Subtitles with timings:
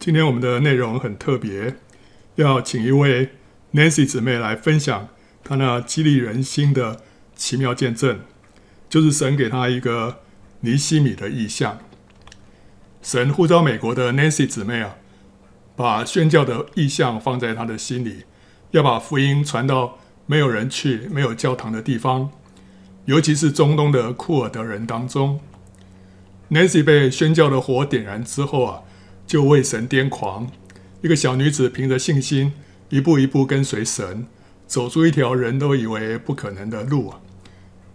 [0.00, 1.76] 今天我们的内容很特别，
[2.36, 3.32] 要请一位
[3.74, 5.10] Nancy 姊妹来分享
[5.44, 7.02] 她那激励人心的
[7.36, 8.20] 奇妙见证，
[8.88, 10.20] 就是神给她一个
[10.60, 11.80] 尼西米的意象。
[13.02, 14.96] 神呼召美国的 Nancy 姊妹啊，
[15.76, 18.24] 把宣教的意象放在她的心里，
[18.70, 22.30] 要把福音传到没有人去、没有教堂的地方，
[23.04, 25.40] 尤其是中东的库尔德人当中。
[26.48, 28.84] Nancy 被宣教的火点燃之后啊。
[29.30, 30.50] 就为神癫狂，
[31.02, 32.52] 一个小女子凭着信心，
[32.88, 34.26] 一步一步跟随神，
[34.66, 37.20] 走出一条人都以为不可能的路啊！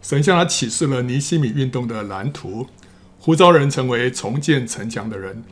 [0.01, 2.67] 神向她启示了尼西米运动的蓝图，
[3.19, 5.43] 呼召人成为重建城墙的人，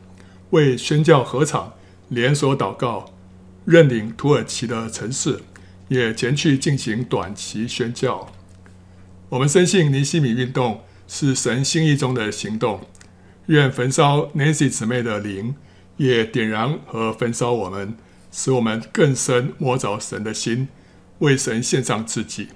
[0.52, 1.74] 为宣教合场
[2.08, 3.12] 连锁祷告，
[3.66, 5.42] 认领土耳其的城市，
[5.88, 8.32] 也前去进行短期宣教。
[9.28, 12.86] 我们深信尼西米运动是神心意中的行动，
[13.48, 15.54] 愿焚烧 Nancy 姊妹的灵。
[15.96, 17.96] 也点燃和焚烧我们，
[18.32, 20.68] 使我们更深摸着神的心，
[21.18, 22.48] 为神献上自己。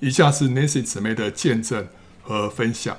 [0.00, 1.86] 以下是 Nancy 姊妹的见证
[2.20, 2.96] 和分享。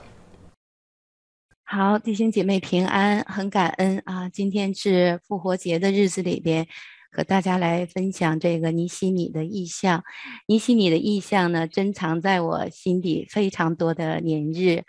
[1.64, 4.30] 好，弟兄姐妹平安，很感恩啊！
[4.30, 6.68] 今天是复活节的日子里边，
[7.12, 10.04] 和大家来分享这个尼西米的意象。
[10.48, 14.84] 尼西米的意象呢，珍藏在我心底非常多的年日。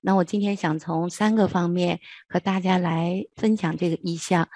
[0.00, 4.48] 那我今天想从三个方面和大家来分享这个意象。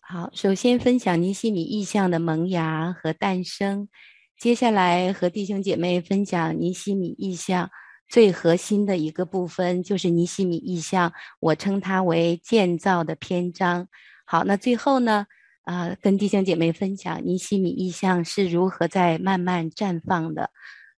[0.00, 3.88] 好，首先分享尼西米意象的萌芽和诞生，
[4.36, 7.70] 接下来和弟兄姐妹分享尼西米意象
[8.08, 13.86] 最核心的一个部分，就是尼西米意象，我称它为建造的篇章。
[14.24, 15.26] 好，那最后呢，
[15.62, 20.50] 啊、跟弟兄姐妹分享尼西米意象是如何在慢慢绽放的。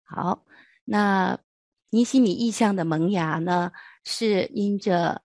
[0.04, 0.42] 好，
[0.86, 1.38] 那。
[1.94, 3.70] 尼西米意象的萌芽呢，
[4.02, 5.20] 是因着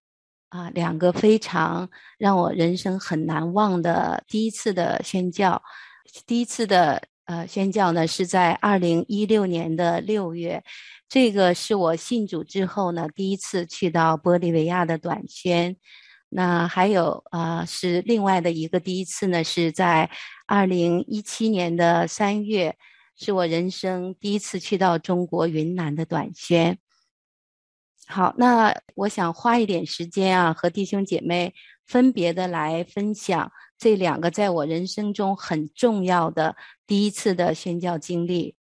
[0.49, 5.61] 啊两个非常让我人生很难忘的第一次的宣教。
[6.25, 10.61] 第一次的呃宣教呢，是在二零一六年的六月，
[11.07, 15.77] 这个是我信主之后呢第一次去到玻利维亚的短宣。
[16.27, 20.11] 那还有啊、是另外的一个第一次呢，是在
[20.45, 22.75] 二零一七年的三月。
[23.17, 26.77] 是我人生第一次去到中国云南的短宣。
[28.05, 31.53] 好，那我想花一点时间啊，和弟兄姐妹
[31.85, 38.55] 分别的来分享这两个在我人生中很重要的第一次的宣教经历。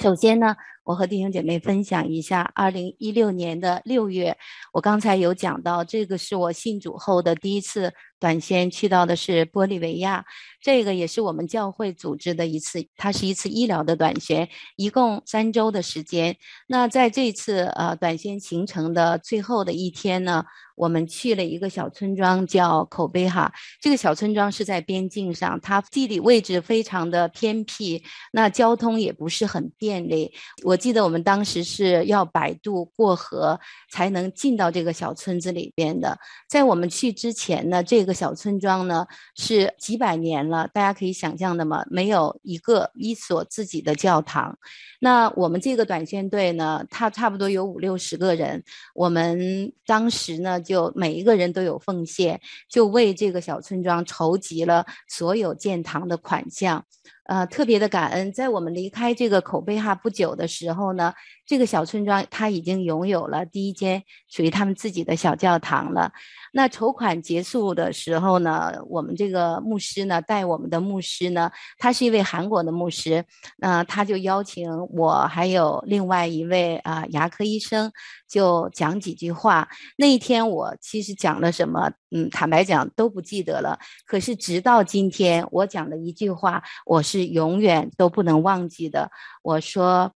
[0.00, 4.38] 首先呢，我和弟兄姐妹分享一下，二零一六年的六月，
[4.72, 7.92] 我刚才有讲到，这个是我信主后的第一次。
[8.18, 10.24] 短宣去到的是玻利维亚，
[10.60, 16.36] 这个也是我们教会组织的一次，它是一次医疗的短宣，一共三周的时间。
[16.66, 20.44] 那在这次呃短宣行程的最后的一天呢，
[20.74, 28.02] 我们去了一个小村庄叫口碑哈，这个小村庄是在边境上，它地理位置非常的偏僻，
[28.32, 30.32] 那交通也不是很便利。
[30.64, 33.58] 我记得我们当时是要摆渡过河
[33.90, 36.18] 才能进到这个小村子里边的。
[36.48, 39.06] 在我们去之前呢，这个小村庄呢，
[39.36, 41.84] 是几百年了，大家可以想象的吗？
[41.90, 44.58] 没有一个一所自己的教堂。
[45.00, 48.62] 那我们这个短宣队呢，他差不多有五六十个人。
[48.94, 56.84] 我们当时呢，就每一个人都有奉献，就为这个小村庄筹集了所有建堂的款项。
[57.26, 61.12] 呃，特别的感恩，在我们离开这个口碑哈不久的时候呢，
[61.44, 66.12] 这个小村庄他已经拥有了第一间属于他们自己的小教堂了。
[66.52, 73.24] 那筹款结束的时候呢，我们这个牧师呢，带我们的牧师呢，他是一位韩国的牧师，
[73.58, 77.90] 那、呃、他就邀请我还有另外一位啊、呃、牙科医生，
[78.28, 79.68] 就讲几句话。
[79.96, 83.78] 那一天我其实讲了什么，嗯，坦白讲都不记得了。
[84.06, 89.10] 可是直到今天，我讲的一句话，我是是永远都不能忘记的。
[89.42, 90.12] 我说：“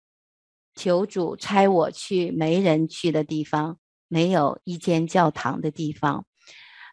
[0.74, 3.78] 求主差我去没人去的地方，
[4.08, 6.24] 没有一间教堂的地方。”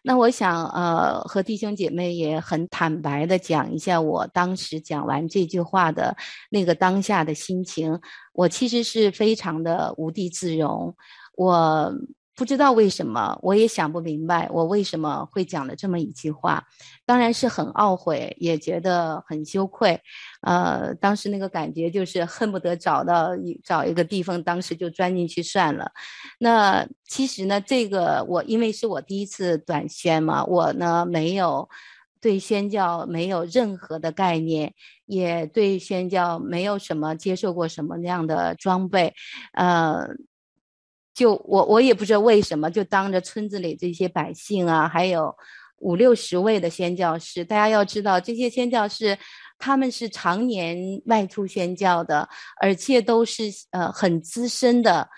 [0.04, 6.16] 那我想，呃，和弟兄姐妹也很坦白的讲一下，我当时讲完这句话的
[6.50, 8.00] 那个当下的心情，
[8.32, 10.94] 我其实是非常的无地自容，
[11.36, 11.92] 我。
[12.36, 16.62] 不知道为什么，我也想不明白，我为什么会讲了这么一句话，
[17.06, 19.98] 当然是很懊悔，也觉得很羞愧。
[20.42, 25.90] 呃，当时那个感觉就是恨不得找到一找一个地方，当时就钻进去算了。
[26.38, 31.66] 那其实呢，这个我因为是我第一次短宣嘛，我呢没有
[32.20, 34.74] 对宣教没有任何的概念，
[35.06, 39.14] 也对宣教没有什么接受过什么样的装备，
[39.54, 40.06] 呃。
[41.16, 45.34] 就我我也不知道为什么，就当着村子里这些百姓啊，还有
[45.78, 47.42] 五六十位的宣教士。
[47.42, 49.16] 大家要知道，这些宣教士
[49.58, 50.76] 他们是常年
[51.06, 52.28] 外出宣教的，
[52.60, 55.08] 而且都是呃很资深的，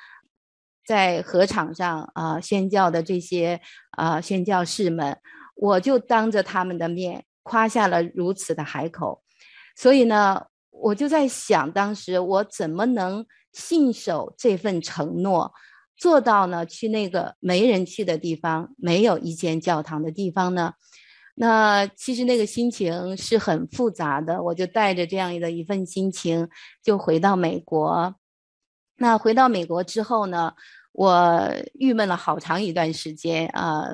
[0.86, 3.60] 在河场上啊、宣教的这些
[3.90, 5.18] 啊、宣教士们，
[5.56, 9.20] 我就当着他们的面夸下了如此的海口。
[9.74, 15.52] 所以呢，我就在想，当时我怎么能信守这份承诺？
[15.98, 20.72] 做到呢，去那个没人去的地方，没有一间教堂的地方呢？
[21.34, 24.42] 那其实那个心情是很复杂的。
[24.42, 26.48] 我就带着这样的一份心情，
[26.82, 28.14] 就回到美国。
[28.96, 30.54] 那回到美国之后呢，
[30.92, 33.88] 我郁闷了好长一段时间啊。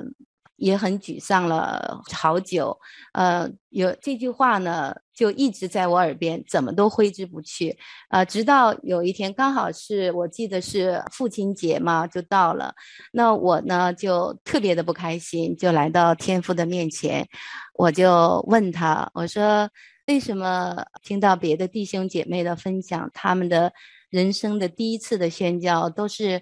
[0.57, 2.77] 也很沮丧了好久，
[3.13, 7.77] 呃，有这句话呢，就一直在我耳边，怎么都挥之不去，
[8.09, 12.73] 呃，直到有一天，刚好是我记得是父亲节嘛，就到了，
[13.11, 17.27] 那我呢就特别的不开心，就来到天父的面前，
[17.73, 19.69] 我就问他，我说
[20.07, 23.73] 为什么听到别的弟兄姐妹的分享，他们的
[24.09, 26.41] 人生的第一次的宣教都是。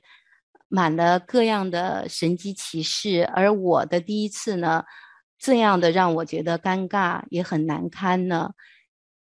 [0.75, 4.83] 满了各样的神机奇士，而我的第一次呢，
[5.37, 8.53] 这样的让我觉得尴尬也很难堪呢。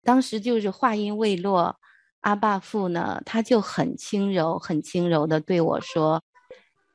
[0.04, 1.80] 当时就是话音未落，
[2.20, 6.22] 阿爸父呢，他就很轻柔、很轻柔地对我说：“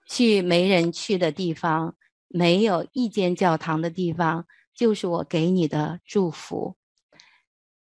[0.07, 1.95] 去没人去的地方，
[2.29, 6.77] 没有一间教堂的地方，就是我给你的祝福。”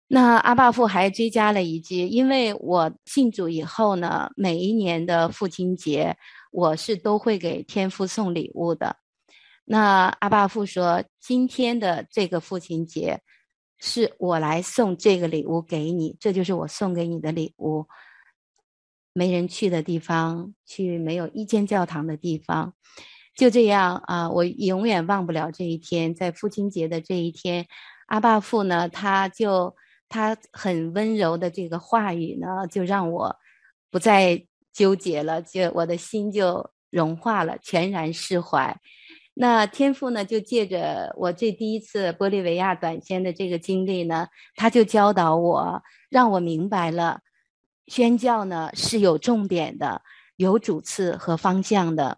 [0.09, 6.17] 那阿爸父还追加了一句：“因为我信主以后呢，每一年的父亲节。”
[6.55, 8.95] 我是都会给天父送礼物的。
[9.65, 13.21] 那阿爸父说，今天的这个父亲节，
[13.77, 17.85] 是我来送这个礼物给你，这就是我送给你的礼物。
[19.11, 22.73] 没人去的地方，去没有一间教堂的地方，
[23.35, 27.67] 就这样啊，我永远忘不了这一天，在父亲节的这一天，
[28.07, 29.75] 阿爸父呢，他就
[30.07, 33.35] 他很温柔的这个话语呢，就让我
[33.91, 34.47] 不再。
[34.75, 38.77] 纠结了，就我的心就融化了，全然释怀。
[39.33, 47.21] 那天父呢，就借着我这第一次玻利维亚短宣的这个经历呢，他就教导我，让我明白了，
[47.87, 50.01] 宣教呢是有重点的，
[50.35, 52.17] 有主次和方向的。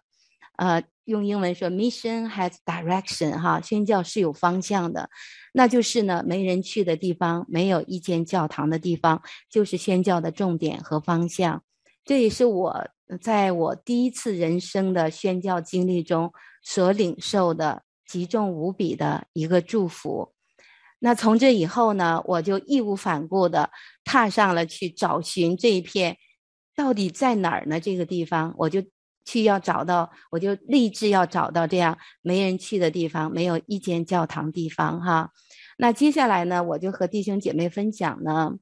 [0.56, 5.08] 呃，用英文说，mission has direction，哈，宣教是有方向的，
[5.52, 11.62] 那就是呢，没人去的地方，没有一间教堂的地方，就是宣教的重点和方向。
[12.08, 12.88] 这也是我
[13.20, 16.32] 在我第一次人生的宣教经历中
[16.62, 20.32] 所领受的极重无比的一个祝福。
[21.00, 23.68] 那从这以后呢，我就义无反顾地
[24.04, 26.16] 踏上了去找寻这一片
[26.74, 27.78] 到底在哪儿呢？
[27.78, 28.82] 这个地方，我就
[29.26, 35.30] 去要找到，我就立志要找到这样没人去的地方，没有一间教堂地方哈。
[35.76, 38.54] 那接下来呢，我就和弟兄姐妹分享呢。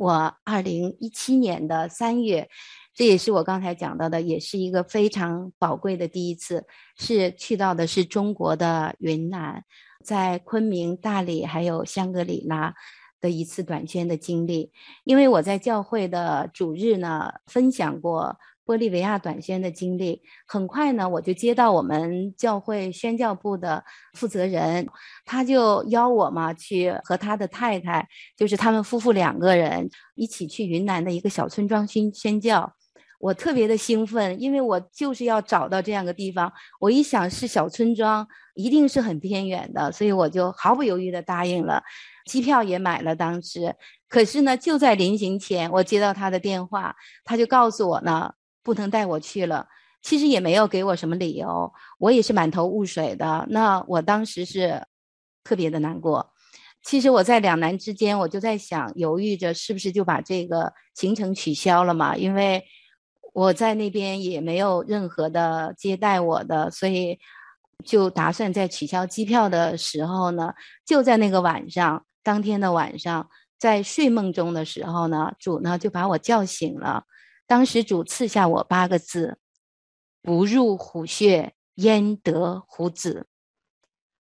[0.00, 2.48] 我二零一七年的三月，
[2.94, 6.64] 这也是我刚才讲到的，也是一个非常宝贵的第一次，
[6.96, 9.62] 是去到的是中国的云南，
[10.02, 12.72] 在昆明、大理还有香格里拉
[13.20, 14.72] 的一次短宣的经历。
[15.04, 18.38] 因为我在教会的主日呢，分享过。
[18.70, 23.82] 玻利维亚短宣的经历，很快呢，我就接到我们教会宣教部的
[24.14, 24.86] 负责人，
[25.24, 28.06] 他就邀我嘛去和他的太太，
[28.36, 32.72] 就是他们夫妇两个人一起去云南的一个小村庄宣宣教。
[33.18, 36.52] 我特别的兴奋，因为我就是要找到这样的地方。
[36.78, 41.82] 我一想是小村庄，一定是很偏远的，所以我就毫不犹豫的答应了，
[42.24, 43.16] 机票也买了。
[43.16, 43.74] 当时，
[44.08, 46.94] 可是呢，就在临行前，我接到他的电话，
[47.24, 48.32] 他就告诉我呢。
[48.62, 49.66] 不能带我去了，
[50.02, 53.46] 其实也没有给我什么理由，我也是满头雾水的。
[53.50, 54.86] 那我当时是
[55.44, 56.32] 特别的难过。
[56.82, 62.16] 其实我在两难之间，我就在想，犹豫着是不是就把这个行程取消了嘛？
[62.16, 62.64] 因为
[63.34, 67.18] 我在那边也没有任何的接待我的，所以
[67.84, 70.54] 就打算在取消机票的时候呢，
[70.86, 77.04] 就在那个晚上，当天的晚上，在睡梦中的时候呢，主呢就把我叫醒了。
[77.50, 79.36] 当时主赐下我八个字
[80.22, 83.26] ：“不入虎穴，焉得虎子。”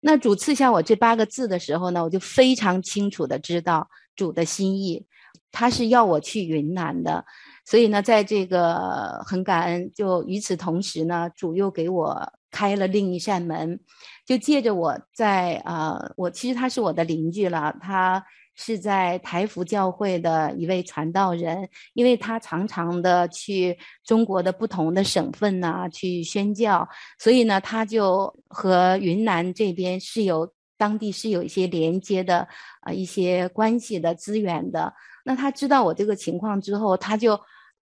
[0.00, 5.06] 那主赐下我这八个字的时候呢，我就非常清楚的知道主的心意，
[5.52, 7.22] 他是要我去云南的。
[7.66, 13.78] 所以呢，在这个很感恩，就与此同时呢，主又给我开了另一扇门，
[14.24, 18.24] 就借着我在啊、呃，我其实他是我的邻居了，他。
[18.58, 26.86] 是在台福教会的一位传道人，因为他常常的去中国的不同的省份呢、去宣教，
[27.18, 32.40] 所以呢，他就和云南这边是有当地是有一些连接的
[32.80, 34.92] 啊、呃、一些关系的资源的。
[35.24, 37.40] 那他知道我这个情况之后，他就。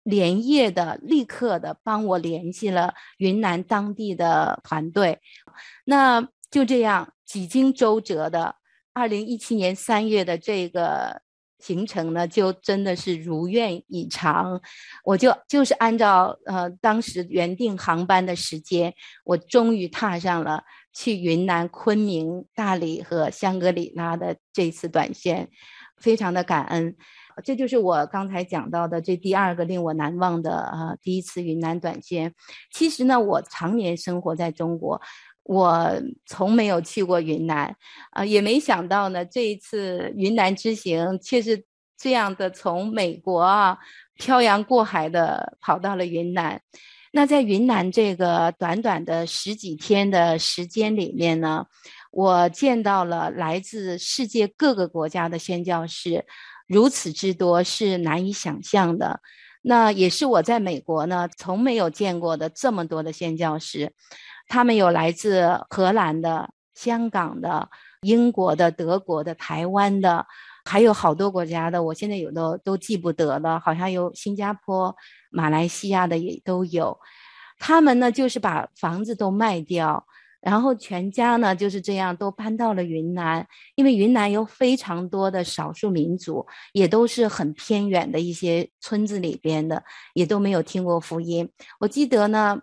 [0.05, 5.17] 连夜的，立刻的帮我联系了云南当地的团队，
[5.85, 8.53] 那就这样几经周折的，
[8.93, 11.21] 二零一七年三月的这个
[11.59, 14.61] 行程呢，就真的是如愿以偿。
[15.03, 25.49] 我就就是按照呃当时原定航班的时间，我终于踏上了去云南昆明、大理和香格里拉的这次短线，
[25.97, 26.95] 非常的感恩。
[27.43, 32.35] 这就是我刚才讲到的这第二个令我难忘的啊第一次云南短线。
[32.71, 35.01] 其实呢，我常年生活在中国，
[35.43, 35.91] 我
[36.25, 37.75] 从没有去过云南，
[38.11, 41.65] 啊，也没想到呢，这一次云南之行却是
[41.97, 43.77] 这样的从美国啊
[44.15, 46.61] 漂洋过海的跑到了云南。
[47.11, 51.65] 那在云南这个短短的十几天的时间里面呢，
[52.11, 56.25] 我见到了来自世界各个国家的宣教士。
[56.65, 59.19] 如此之多是难以想象的，
[59.61, 63.93] 那也是我在美国呢从没有见过的这么多的宣教士，
[64.47, 67.69] 他们有来自荷兰的、香港的、
[68.01, 70.25] 英国的、德国的、台湾的，
[70.65, 74.95] 还有好多国家的，我现在有的都记不得了，好像有新加坡、
[75.31, 76.99] 马来西亚的也都有，
[77.59, 80.05] 他们呢就是把房子都卖掉。
[80.41, 89.81] 然后全家呢就是这样都搬到了云南，因为云南有非常多的少数民族，也都是很偏远的一些村子里边的，
[90.13, 91.49] 也都没有听过福音。
[91.79, 92.59] 我记得呢，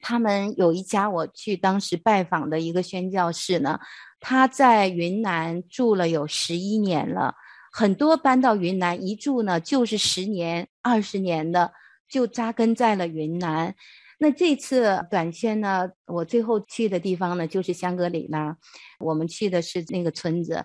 [0.00, 3.78] 他们有一家我去当时拜访的一个宣教士呢，
[4.20, 7.34] 他在云南住了有十一年了，
[7.72, 11.72] 很多搬到云南一住呢就是十年、二十年的，
[12.08, 13.74] 就扎根在了云南。
[14.20, 18.56] 那这次短线呢，我最后去的地方呢，就是香格里拉。
[18.98, 20.64] 我们去的是那个村子，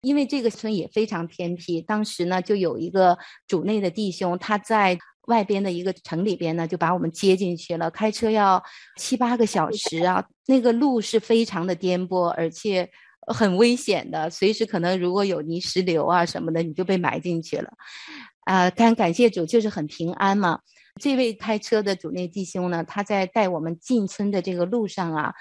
[0.00, 1.82] 因为这个村也非常偏僻。
[1.82, 7.90] 当时呢，就有一个主内的弟兄，他在外边的一个城里边呢，就把我们接进去了。
[7.90, 8.62] 开车要
[8.96, 12.88] 七八个小时啊，那个路是非常的颠簸，而且
[13.32, 17.70] 很危险的，随时可能如果有泥石流啊什么的，你就被埋进去了。
[18.44, 20.60] 啊、呃，但感谢主，就是很平安嘛。
[21.00, 25.34] 这位开车的主内弟兄呢，他在带我们进村的这个路上啊，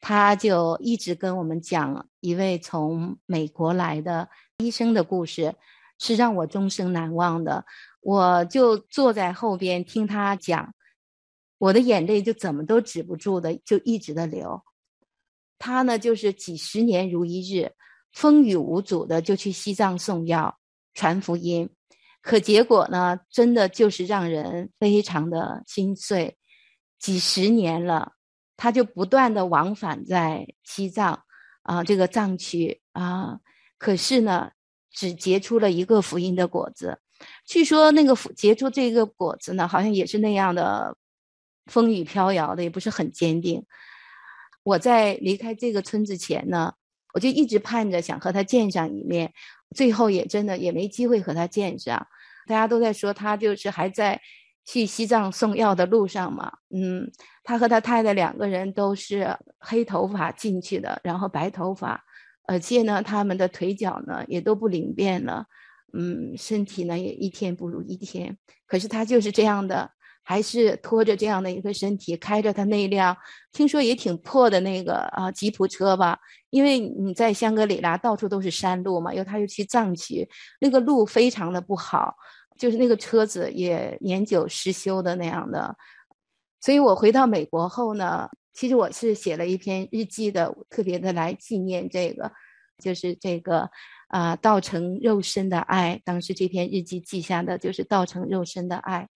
[0.00, 5.54] 他就一直跟我们讲一位从美国来的医生的故事，
[5.98, 7.64] 是让我终生难忘的。
[8.02, 10.74] 我就坐在后边听他讲，
[11.58, 14.62] 我的眼泪就怎么都止不住的，就一直的流。
[15.58, 17.72] 他呢，就是几十年如一日，
[18.12, 20.58] 风雨无阻的就去西藏送药、
[20.94, 21.70] 传福音。
[22.20, 26.36] 可结果呢，真的就是让人非常的心碎。
[26.98, 28.14] 几十年了，
[28.56, 31.24] 他就不断的往返在西藏
[31.62, 33.38] 啊，这个藏区啊，
[33.78, 34.50] 可是呢，
[34.90, 37.00] 只结出了一个福音的果子。
[37.46, 40.96] 据说那个结出这个果子呢，好像也是那样的
[41.66, 43.64] 风雨飘摇的，也不是很坚定。
[44.62, 46.74] 我在离开这个村子前呢，
[47.14, 49.32] 我就一直盼着想和他见上一面。
[49.74, 52.06] 最后也真的也没机会和他见上，
[52.46, 54.20] 大家都在说他就是还在
[54.66, 56.52] 去西藏送药的路上嘛。
[56.68, 57.10] 嗯，
[57.42, 62.04] 他和他太太两个人都是黑头发进去的，然后白头发，
[62.46, 65.46] 而且呢，他们的腿脚呢也都不灵便了，
[65.92, 68.36] 嗯，身体呢也一天不如一天。
[68.66, 69.90] 可是他就是这样的。
[70.24, 73.16] 还是拖着这样的一个身体，开着他那辆
[73.50, 76.16] 听说也挺破的那个啊吉普车吧，
[76.50, 80.28] 因为你在香格里拉到处都是山路嘛，又他又去藏区，
[80.60, 82.14] 那个路非常的不好，
[82.56, 85.74] 就是那个车子也年久失修的那样的。
[86.60, 92.30] 所以我回到美国后呢，其实我是写了一篇日记的，特别的来纪念这个，
[92.78, 93.68] 就是这个
[94.12, 96.00] 啊道成肉身的爱。
[96.04, 99.08] 当时这篇日记记下的就是道成肉身的爱。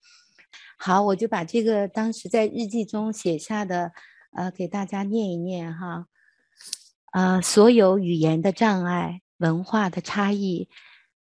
[0.78, 3.92] 好，我就把这个当时在日记中写下的，
[4.32, 6.06] 呃，给大家念一念哈。
[7.12, 10.68] 呃，所有语言的障碍、文化的差异，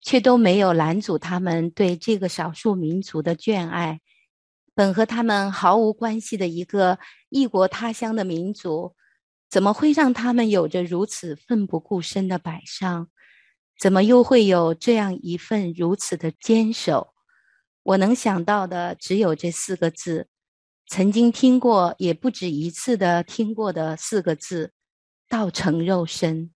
[0.01, 3.99] 却都没有拦阻他们对这个少数民族的眷爱。
[4.73, 6.97] 本和他们毫无关系的一个
[7.29, 8.95] 异国他乡的民族，
[9.49, 13.09] 怎么会让他们有着如此奋不顾身的摆上？
[13.81, 17.15] 怎么又会有这样一份如此的坚守？
[17.81, 20.27] 我能想到的只有这四个字，
[20.85, 24.71] 曾经听过也不止一次的听过的四个字：
[25.27, 26.53] 道成肉身。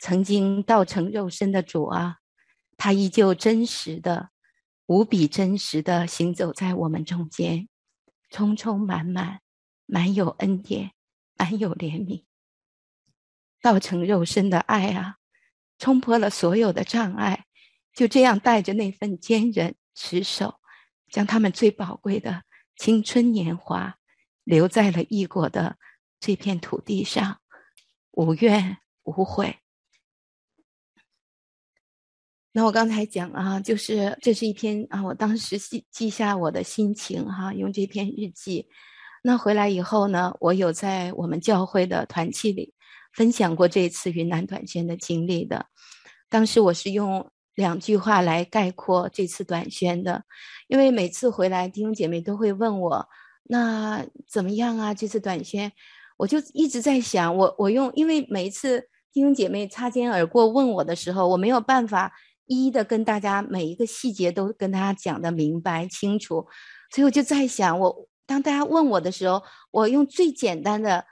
[0.00, 2.18] 曾经道成肉身的主啊，
[2.76, 4.30] 他依旧真实的、
[4.86, 7.68] 无比真实的行走在我们中间，
[8.30, 9.40] 充充满满，
[9.86, 10.92] 满有恩典，
[11.36, 12.22] 满有怜悯。
[13.60, 15.16] 道成肉身的爱啊，
[15.78, 17.44] 冲破了所有的障碍，
[17.94, 20.60] 就这样带着那份坚韧持守，
[21.10, 22.42] 将他们最宝贵的
[22.76, 23.96] 青春年华
[24.44, 25.76] 留在了异国的
[26.20, 27.40] 这片土地上，
[28.12, 29.58] 无怨无悔。
[32.50, 38.68] 那我刚才讲啊，就是这是一篇啊，我当时记记下我的心情哈、用这篇日记。
[39.22, 42.74] 那回来以后呢，我有在我们教会的团契里
[43.12, 45.66] 分享过这一次云南短宣的经历的。
[46.28, 50.24] 当时我是用两句话来概括这次短宣的，
[50.68, 53.08] 因为每次回来弟兄姐妹都会问我，
[53.44, 54.94] 那怎么样啊？
[54.94, 55.72] 这次短宣，
[56.16, 62.12] 我就一直在想，我我用，因为每一次弟兄姐妹擦肩而过问我的时候，我没有办法。
[62.50, 66.46] 一一的跟大家每一个细节都跟大家讲得明白清楚，
[66.90, 71.04] 所以我就在想，我当大家问我的时候，我用最简单的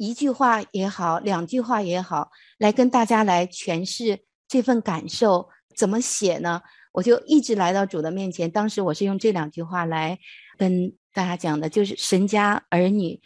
[0.00, 6.62] 一句话也好，两句话也好，来跟大家来诠释这份感受，怎么写呢？
[6.92, 8.50] 我就一直来到主的面前。
[8.50, 10.18] 当时我是用这两句话来
[10.56, 13.20] 跟大家讲的，就是神家儿女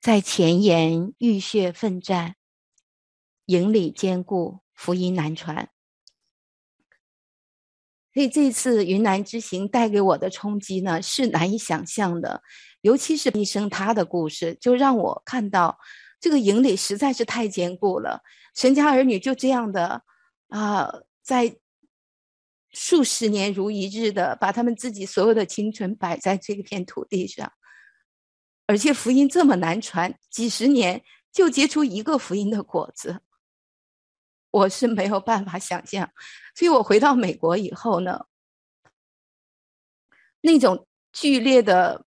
[0.00, 2.36] 在前沿浴血奋战，
[3.46, 5.68] 营里坚固，福音难传。
[8.14, 12.40] 所以这次云南之行带给我的冲击呢，是难以想象的，
[12.82, 15.76] 尤其是医生他的故事，就让我看到
[16.20, 18.22] 这个营垒实在是太坚固了。
[18.54, 20.04] 神家儿女就这样的
[20.48, 21.56] 啊、在
[22.72, 27.52] 数十年如一日的把他们自己所有的青春摆在这片土地上，
[28.66, 33.22] 而且福音这么难传，几十年就结出一个福音的果子。
[34.50, 36.10] 我是没有办法想象，
[36.54, 38.26] 所以我回到美国以后呢，
[40.40, 42.04] 那种剧烈的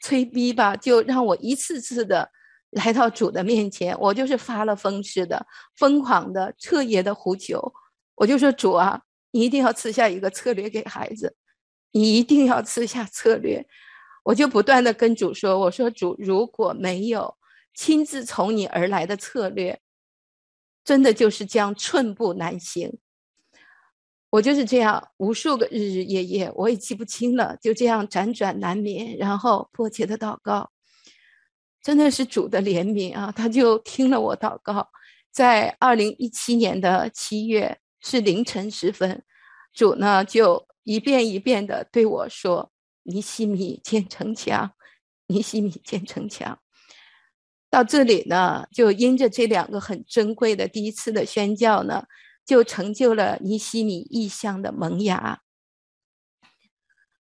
[0.00, 2.32] 催逼吧，就让我一次次的
[2.72, 7.72] 来到主的面前，我就是发了疯似的、疯狂的、彻夜的呼求。
[8.16, 11.34] 我就说：“主啊，你一定要赐下一个策略给孩子，
[11.92, 13.66] 你一定要赐下策略。”
[14.24, 17.34] 我就不断的跟主说：“我说主，如果没有
[17.74, 19.80] 亲自从你而来的策略。”
[20.84, 22.98] 真的就是将寸步难行，
[24.30, 30.72] 我就是这样无数个日日夜夜，我也记不清了，就这样辗转难眠，然后迫切的祷告，
[31.82, 34.88] 真的是主的怜悯啊，他就听了我祷告，
[35.32, 39.24] 在二零一七年的七月是凌晨时分，
[39.74, 42.70] 主呢就一遍一遍的对我说
[43.02, 44.72] ：“尼西米建城墙，
[45.26, 46.58] 尼西米建城墙。”
[47.68, 52.04] 到这里呢，就因着这两个很珍贵的第一次的宣教呢，
[52.44, 55.40] 就成就了尼西米异象的萌芽。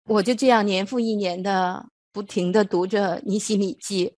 [0.05, 4.16] 我就这样年复一年的不停的读着尼西米记，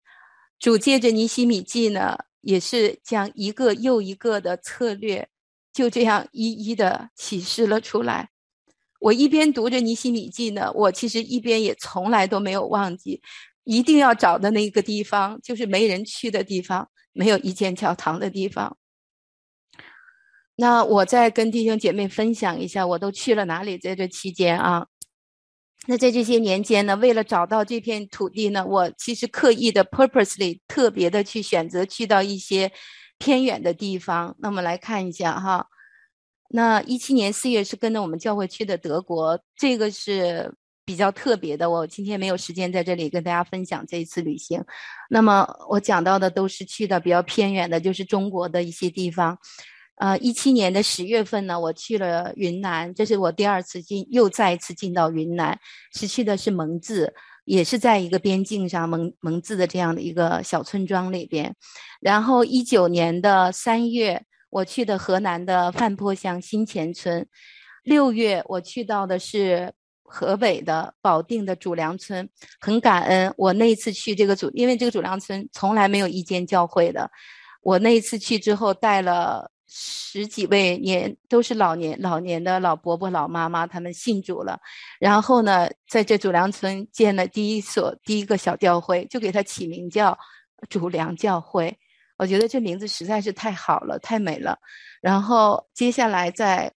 [0.59, 5.29] 主借着尼西米记呢，也是将一个又一个的策略，
[5.73, 8.31] 就这样一一的启示了出来。
[9.01, 13.23] 我一边读着尼西米记呢，我其实一边也从来都没有忘记。
[13.63, 18.79] 一定要找的那个地方，就是没人去的地方，没有一间教堂的地方。
[20.57, 23.77] 那我再跟弟兄姐妹分享一下，我都去了哪里？
[23.79, 24.87] 在这期间啊，
[25.89, 32.71] 那在这些年间呢，为了找到这片土地呢，我其实刻意的 purposely 特别的去选择去到一些
[33.17, 34.37] 偏远的地方。
[34.39, 35.67] 那么来看一下哈，
[36.51, 40.55] 那一七年四月是跟着我们教会去的德国，这个是。
[40.89, 44.65] 比较特别的，我今天没有时间在这里跟大家分享这一次旅行。
[45.11, 49.39] 那么我讲到的都是去的比较偏远的，就是中国的一些地方。
[49.99, 55.59] 呃，一七年的十月份呢，我去了云南，这是我第二次进，又再一次进到云南，
[55.95, 57.13] 是去的是蒙自，
[57.45, 61.55] 也是在一个边境上蒙蒙自的这样的一个小村庄里边。
[62.01, 67.27] 然后一九年的三月，我去的河南的范坡乡新前村。
[67.85, 69.73] 六月我去到的是。
[70.11, 72.27] 河北的保定的主梁村，
[72.61, 73.31] 很感恩。
[73.37, 77.11] 我那一次去这个主，因为这个主梁村从来没有一间教会的。
[77.61, 84.59] 我那一次去之后，带了十几位年都是老年老年的老伯伯老妈妈，他们信主了。
[84.99, 90.19] 然后呢，在这主粮村建了第一所第一个小教会，就给它起名叫
[90.69, 91.77] 主粮教会。
[92.17, 94.59] 我觉得这名字实在是太好了，太美了。
[95.01, 96.73] 然后接下来在。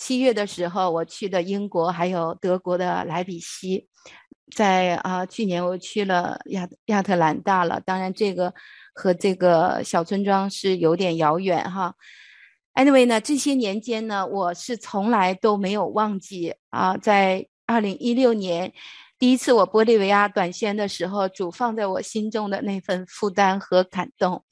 [0.00, 3.88] 七月的时候，我去的英国还有德国的莱比锡，
[4.54, 7.80] 在啊、去年我去了亚亚特兰大了。
[7.80, 8.54] 当然，这个
[8.98, 11.94] 和这个小村庄是有点遥远哈。
[12.74, 18.72] Anyway 呢，这些年间呢，我是从来都没有忘记啊，在二零一六年
[19.16, 24.44] 第一次我玻利维亚短宣的时候，主放在我心中的那份负担和感动。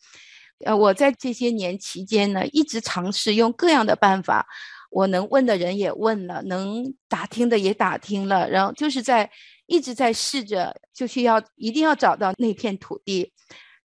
[0.65, 4.47] 呃，我在这些年期间呢，一直尝试用各样的办法，
[4.91, 9.29] 我能问的人也问了，能打听的也打听了，然后就是在
[9.67, 13.33] 一直在试着，就是要一定要找到那片土地，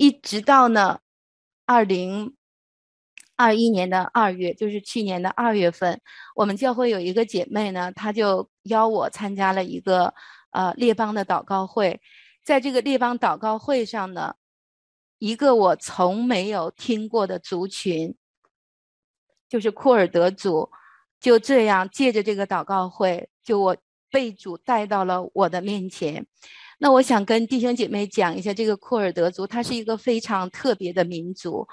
[0.03, 0.99] 一直到呢，
[1.65, 2.35] 二零
[3.37, 6.01] 二一年的二月，就是去年的二月份，
[6.35, 10.13] 我们教会有一个姐妹呢，她就邀我参加了一个
[10.51, 12.01] 呃列邦的祷告会，
[12.43, 14.35] 在这个列邦祷告会上呢。
[15.21, 18.17] 一个我从没有听过的族群，
[19.49, 20.69] 就是库尔德族，
[21.21, 23.77] 就这样借着这个祷告会，就我
[24.11, 26.27] 被主带到了我的面前。
[26.83, 31.65] 那我想跟弟兄姐妹讲一下，这个库尔德族，它是一个非常特别的民族。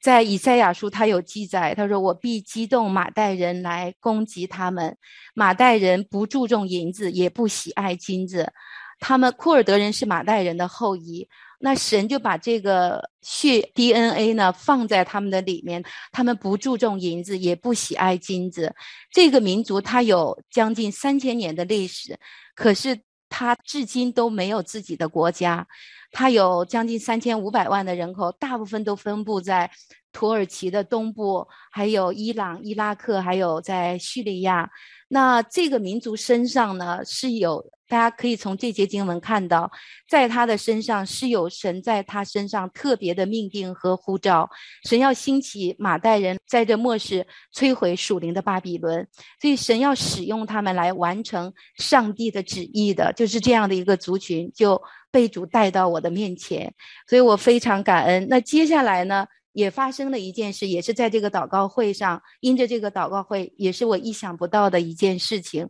[0.00, 4.96] 在以赛亚书，他有记载，他说：“我必激动马代人来攻击他们。
[5.34, 8.52] 马代人不注重银子，也不喜爱金子。
[9.00, 11.28] 他们库尔德人是马代人的后裔。”
[11.58, 15.82] 那神就把这个血 DNA 呢放在他们的里面，
[16.12, 18.72] 他们不注重银子，也不喜爱金子。
[19.10, 22.16] 这个民族它有将近三千年的历史，
[22.54, 22.96] 可是
[23.28, 25.66] 他至今都没有自己的国家。
[26.12, 29.70] 他有将近三千五百万的人口，大部分都分布在
[30.12, 34.70] 土耳其的东部，还有伊朗、伊拉克，还有在叙利亚。
[35.08, 39.70] 那这个民族身上呢，是有大家可以从这节经文看到，
[40.08, 44.48] 在他的身上是有神在他身上特别的命定和呼召，
[44.84, 49.06] 神要兴起马代人，在这末世摧毁属灵的巴比伦，
[49.40, 56.74] 所以神要使用他们来完成上帝的旨意的，就是这样的一个族群就被主带到我的面前，
[57.08, 58.26] 所以我非常感恩。
[58.28, 59.26] 那接下来呢？
[59.52, 65.66] 也发生了一件事，也是在这个祷告会上，因着这个祷告会，也是我意想不到的一件事情，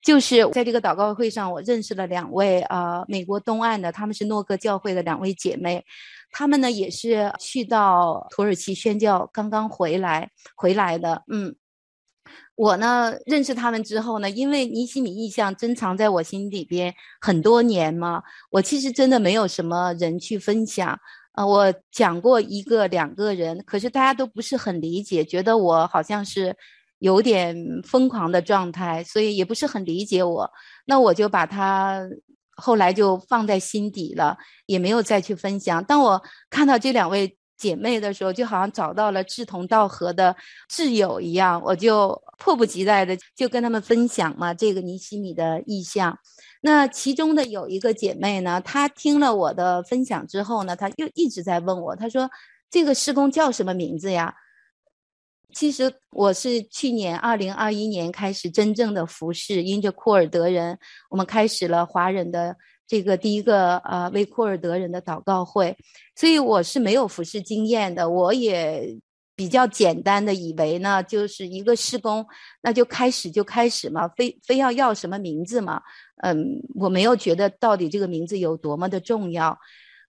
[0.00, 5.84] 就是在这个祷告会上，我认识了两位呃美国东岸的，他们是诺哥教会的两位姐妹，
[6.30, 11.56] 她们呢也是去到土耳其宣教，刚刚回来回来的，嗯，
[12.54, 20.98] 我呢认识他们之后呢，因为尼西米意象珍藏在我心里边很多年嘛，我其实真的没有什么人去分享。
[21.34, 26.56] 呃，我讲过一个两个人，可是大家都不是很理解，觉得我好像是
[26.98, 30.50] 有点疯狂的状态，所以也不是很理解我。
[30.86, 32.02] 那我就把它
[32.56, 35.82] 后来就放在心底了，也没有再去分享。
[35.84, 40.34] 当我看到这两位姐妹的时候，就好像找到了志同道合的
[40.70, 46.18] 挚友一样，我就迫不及待的就跟他们分享嘛，这个尼西米的意象。
[46.60, 52.28] 那其中的有一个姐妹呢，她听了我的分享之后呢，她又一直在问我，她说
[52.70, 54.34] ：“这个施工叫什么名字呀？”
[55.52, 60.78] 其实我是去年二零二一年开始真正的服侍，因着库尔德人，
[61.10, 62.56] 我们开始了华人的
[62.86, 65.76] 这个第一个呃为库尔德人的祷告会，
[66.14, 68.98] 所以我是没有服侍经验的，我也。
[69.38, 72.26] 比较简单的以为呢，就是一个施工，
[72.60, 75.80] 那就开始就开始嘛，非非要要什么名字嘛？
[76.24, 79.56] 嗯，我没有觉得到底这个名字有多么的重要，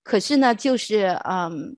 [0.02, 1.78] 可是呢，就是嗯，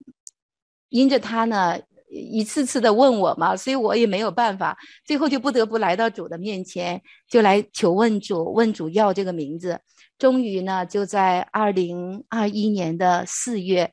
[0.87, 1.77] 因着他呢
[2.13, 9.79] 一次次的问我嘛，所以我也没有办法，最后就不得不来到主的面前，就来求问主，问主要这个名字。
[10.17, 13.91] 终于呢，就在二零二一年的四月，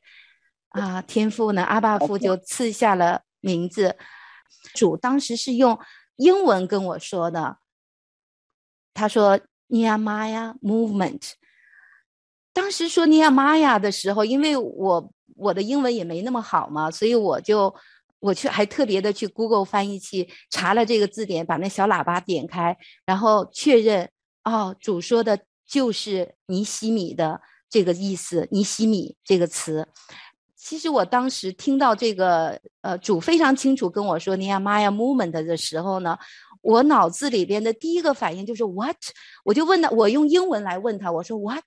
[0.69, 3.21] 啊，天父呢，阿爸父就赐下了。
[3.41, 3.95] 名字，
[4.73, 5.79] 主当时是用
[6.17, 7.59] 英文跟我说的。
[8.93, 11.31] 他说 Nehemiah Movement。
[12.51, 17.73] 当时说 Nehemiah 的时候，因为我我的英文也没那么好嘛，所以我就
[18.19, 24.09] 我去还特别的去 Google 翻译器查了这个字典，把那小喇叭点开，然后确认
[24.43, 29.87] 哦，主说的就是尼西米的这个意思，尼西米这个词。
[30.55, 36.17] 其实我当时听到这个，呃，主非常清楚跟我说 Nehemiah Movement 的时候呢，
[36.61, 38.97] 我脑子里边的第一个反应就是 What？
[39.45, 41.63] 我就问他，我用英文来问他，我说 What？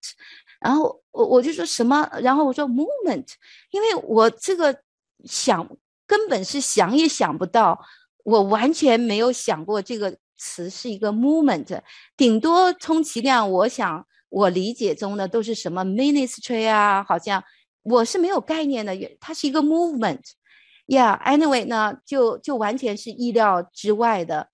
[0.61, 2.09] 然后我我就说什么？
[2.21, 3.27] 然后我说 moment，
[3.71, 4.77] 因为我这个
[5.25, 5.69] 想
[6.13, 7.81] 根本是想也想不到，
[8.25, 11.81] 我完全没有想过这个词是一个 Movement，
[12.17, 17.43] 顶多充其量我想我理解中的都是什么 Ministry 啊，好像。
[17.85, 24.51] 我是没有概念的，它是一个 movement，yeah，anyway 呢，就就完全是意料之外的。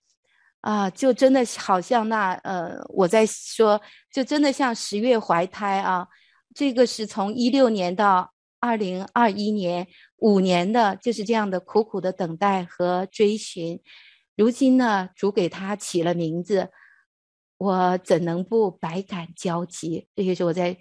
[0.61, 3.79] 啊，就真的好像那呃，我在说，
[4.11, 6.07] 就真的像十月怀胎啊。
[6.55, 9.87] 这个是从一六年到二零二一年
[10.21, 13.79] 五年的，就是这样的苦苦的等待和追寻。
[14.35, 16.69] 如今呢，主给他起了名字，
[17.57, 20.07] 我怎能不百感交集？
[20.15, 20.77] 这也是我在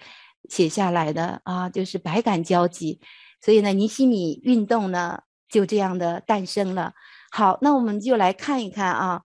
[0.48, 3.01] 写下来的啊，就是百感交集。
[3.40, 6.92] 所以呢，尼西米运动呢就这样的诞生了。
[7.31, 9.22] 好，那我们就来看一看啊，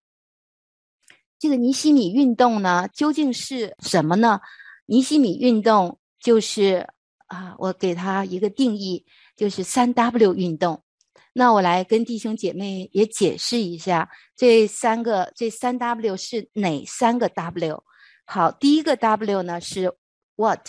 [1.39, 4.41] 这个尼西米运动呢究竟是什么呢？
[4.85, 5.99] 尼西米运动。
[6.23, 6.87] 就是
[7.27, 10.83] 啊，我给他一个定义，就是三 W 运动。
[11.33, 17.83] 那我来跟弟兄姐妹也解释一下，这三个这三 W 是哪三个 W？
[18.25, 19.95] 好，第一个 W 呢是
[20.35, 20.67] What？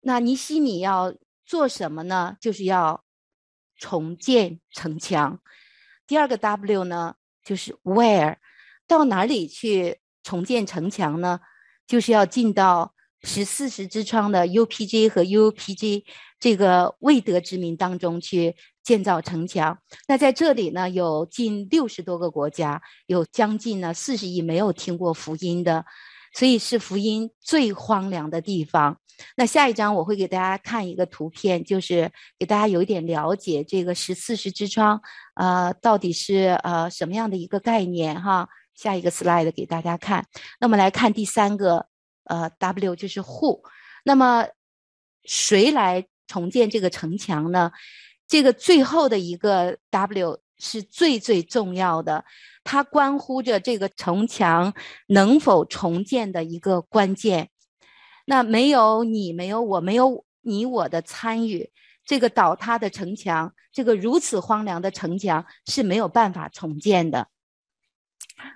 [0.00, 2.36] 那尼西米要做什么呢？
[2.40, 3.04] 就是要
[3.76, 5.40] 重建城墙。
[6.06, 8.36] 第二个 W 呢就是 Where？
[8.86, 11.40] 到哪里去重建城墙呢？
[11.86, 12.94] 就是要进到。
[13.22, 16.04] 十四时之窗的 UPJ 和 UPG
[16.38, 19.78] 这个未得之民当中去建造城墙。
[20.08, 25.84] 那在这里呢，有近六十多个国家，有将近呢四十亿没有听过福音的，
[26.34, 28.98] 所以是福音最荒凉的地方。
[29.36, 35.00] 那下一章我会给大家看一个图片，就是给大家有一点了解这个十四时之窗，
[35.34, 38.48] 呃，到底是呃什么样的一个概念哈。
[38.74, 40.26] 下一个 slide 给大家看。
[40.60, 41.86] 那么来看第三个。
[42.28, 43.60] 呃，W 就是 Who，
[44.02, 44.48] 那么
[45.22, 47.70] 谁来重建这个城墙呢？
[48.26, 52.24] 这个最后的一个 W 是最最重要的，
[52.64, 54.74] 它关乎着这个城墙
[55.06, 57.50] 能否重建的一个关键。
[58.24, 61.70] 那没有你，没有我，没有你我的参与，
[62.04, 67.28] 这个倒塌的城墙，这个如此荒凉的城墙是没有办法重建的。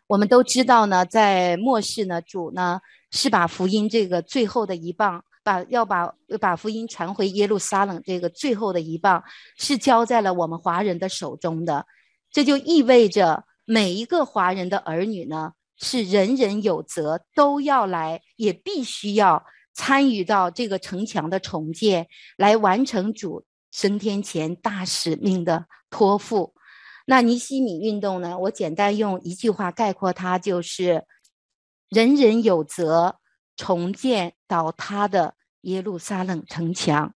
[0.06, 2.80] 我们都知道呢，在末世呢，主呢。
[3.12, 9.22] 是把福音这个最后的一棒，把要把把福音传回耶路撒冷这个最后的一棒，
[9.56, 11.86] 是交在了我们华人的手中的。
[12.30, 26.54] 这就意味着每一个华人的儿女呢，是人人有责，都要来，也必须要参与到这个城墙的重建，来完成主升天前大使命的托付。
[27.06, 31.04] 那尼西米运动呢，我简单用一句话概括它，就是。
[31.92, 33.18] 人人有责
[33.60, 37.12] 重建倒塌的耶路撒冷城墙。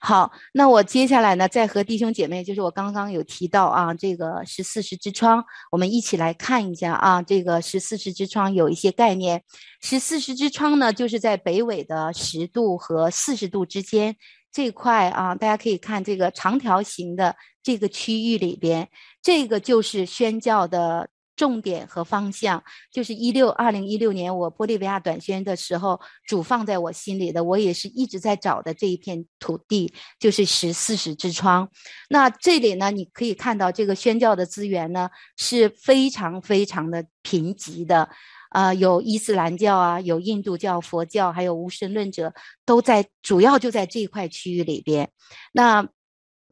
[0.00, 9.42] 好，那我接下来呢，再和弟兄姐妹，就是我刚刚有提到啊，这个十四时之窗，我们一起来看一下啊，这个十四时之窗有一些概念。
[9.82, 14.16] 十四时之窗呢，就是在北纬的十度和四十度之间
[14.50, 18.88] 这块啊，大家可以看这个长条形的这个区域里边，
[19.20, 21.10] 这个就是宣教的。
[21.36, 31.68] 重点和方向就是一六二零一六年我玻利维亚短宣的时候，主放在我心里的，我也是一直在找的这一片土地，就是十四时之窗。
[32.08, 38.08] 那这里呢，你可以看到这个宣教的资源呢是非常非常的贫瘠的，
[38.50, 42.32] 啊、有伊斯兰教啊，有印度教、佛教，还有无神论者，
[42.64, 45.10] 都在主要就在这一块区域里边。
[45.52, 45.86] 那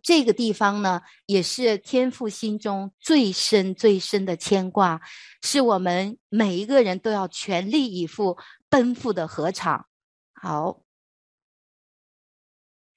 [0.04, 5.00] 这个地方呢，也是天父心中最深最深的牵挂，
[5.42, 8.36] 是我们每一个人都要全力以赴
[8.68, 9.86] 奔赴的河场。
[10.34, 10.83] 好。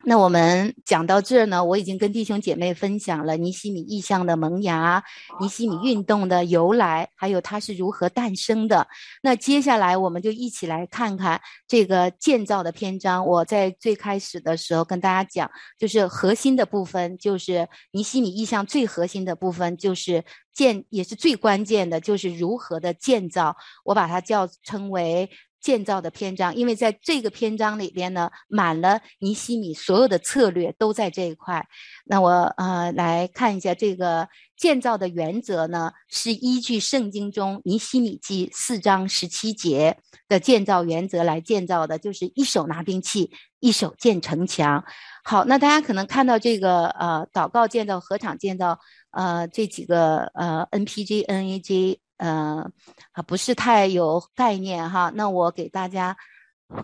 [0.10, 5.04] 那我们讲到这儿呢，我已经跟弟兄姐妹分享了尼西米意象的萌芽，
[5.41, 8.88] 尼西米运动的由来，还有它是如何诞生的。
[9.22, 13.28] 那接下来我们就一起来看看这个建造的篇章。
[13.28, 23.58] 我在最开始的时候跟大家讲，就是核心的部分，就是尼西米意象最核心的部分，就是建，也是最关键的，就是如何的建造。
[23.84, 25.30] 我把它叫称为。
[25.60, 31.65] 建造的篇章，因为在这个篇章里边呢，满了尼西米所有的策略都在这一块。
[32.06, 39.98] 那我呃来看一下这个建造的原则呢，是依据圣经中尼西米记四章十七节
[40.30, 44.86] 的建造原则来建造的，就是一手拿兵器，一手建城墙。
[45.24, 48.80] 好，那大家可能看到这个呃祷告建造、禾场建造
[49.12, 51.98] 呃这几个呃 NPG、NAG。
[52.18, 52.70] 呃，
[53.12, 55.12] 啊，不是太有概念哈。
[55.16, 56.18] 那我给大家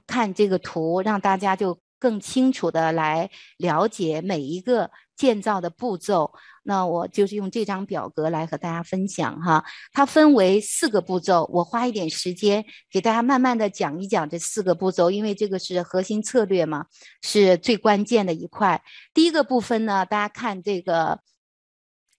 [0.06, 6.32] 看这个图，让大家就更清楚的来了解每一个建造的步骤。
[6.64, 9.66] 那我就是用这张表格来和大家分享哈。
[9.92, 16.86] 它分为四个步骤，我花一点时间给大家慢慢的讲一讲这四个步骤，因为这个是核心策略嘛，
[17.22, 18.82] 是最关键的一块。
[19.14, 21.20] 第一个部分呢，大家看这个。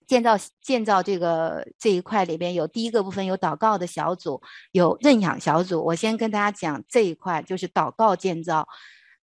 [0.06, 4.40] 建造建造这个这一块里边有第一个部分有祷告的小组，
[4.72, 5.84] 有认养小组。
[5.84, 8.66] 我先跟大家讲这一块，就是祷告建造。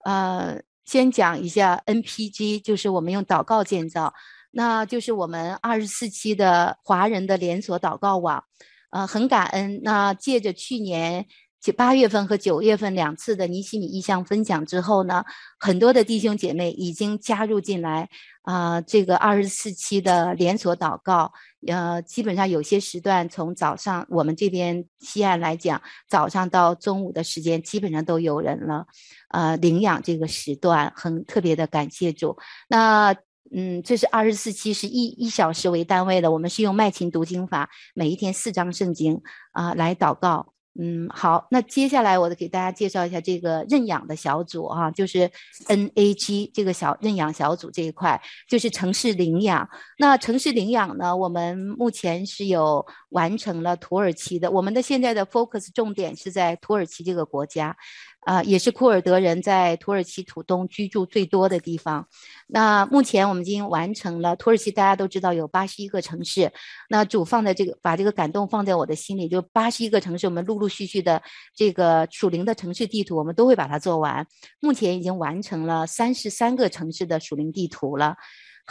[0.05, 4.13] 呃，先讲一下 NPG，就是我们用祷告建造，
[4.51, 8.43] 那就是我们二十四期的华人的连锁祷告网。
[8.89, 9.79] 呃，很感恩。
[9.83, 11.25] 那借着去年。
[11.69, 15.25] 八月份和九月份两次的尼西米意象分享之后呢，
[15.59, 18.07] 很多的弟兄姐妹已经加入进来
[18.43, 21.31] 啊、这个二十四期的连锁祷告，
[21.67, 28.87] 呃，基本上有些时段从早上我们这边西岸来讲，早上到中午的时间基本上都有人了，
[29.29, 32.37] 呃，领养这个时段很特别的感谢主。
[32.69, 33.13] 那
[33.53, 39.21] 嗯，这是二十四期是一一小时为单位的，我们是用麦琴读经法，每一天四章圣经
[39.51, 40.50] 啊、来祷告。
[40.79, 45.29] 嗯，好，那接下来我给大家介绍一下这个认养的小组啊，就是
[45.67, 49.67] NAG 这个小认养小组这一块，就是城市领养。
[49.97, 57.75] 那城市领养呢，我们目前是有完成了土耳其的，我们的现在的 focus 重点是在土耳其这个国家。
[58.21, 62.07] 啊、也是库尔德人在土耳其土东居住最多的地方。
[62.47, 66.51] 那目前我们已经完成了土耳其，大家都知道有八十一个城市。
[66.89, 71.21] 那主放在这个，把这个感动放在我的心里，就八十一个城市，我们陆陆续续的
[71.55, 74.25] 这个属灵的城市地图，我们都会把它做完。
[74.59, 78.15] 目前已经完成了三十三个城市的属灵地图了。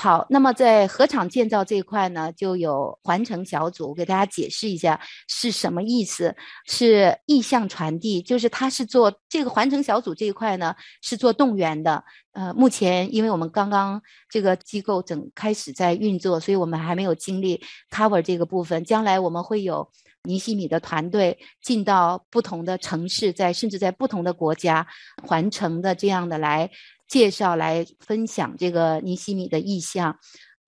[0.03, 6.35] 好，那么在河场建造这一块呢，就有环城小组，给大家解释一下是什么意思。
[6.65, 12.03] 是意向传递，就是他是做这个环城小组这一块呢，是做动员的。
[12.33, 18.83] 呃，目前因为我们刚刚这个机构整开始在运作，所以我们还没有精力 cover 这个部分。
[18.83, 19.87] 将来我们会有
[20.23, 24.87] 尼西米的团队进到不同的城市，在甚至在不同的国家
[25.23, 26.71] 环城的这样的来。
[27.11, 30.17] 介绍来分享这个尼西米的意象，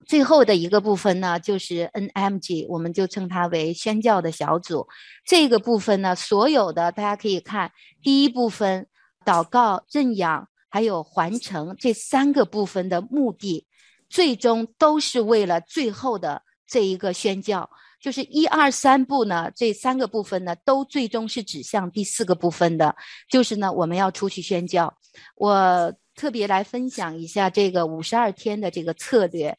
[0.05, 4.85] 最后的一个部分呢，就是 NMG，我们就称它为宣教的小组。
[5.25, 8.85] 这个部分呢，所有的大家可以看，第一部分
[9.25, 13.65] 祷告、认养还有环城这三个部分的目的，
[14.09, 17.69] 最终都是为了最后的这一个宣教。
[18.01, 22.93] 就是一二三部呢，这三个部分呢，都最终是指向第四个部分的，
[23.29, 24.93] 就是呢，我们要出去宣教。
[25.37, 25.93] 我。
[26.15, 29.57] 特别来分享一下这个五十二天的这个策略。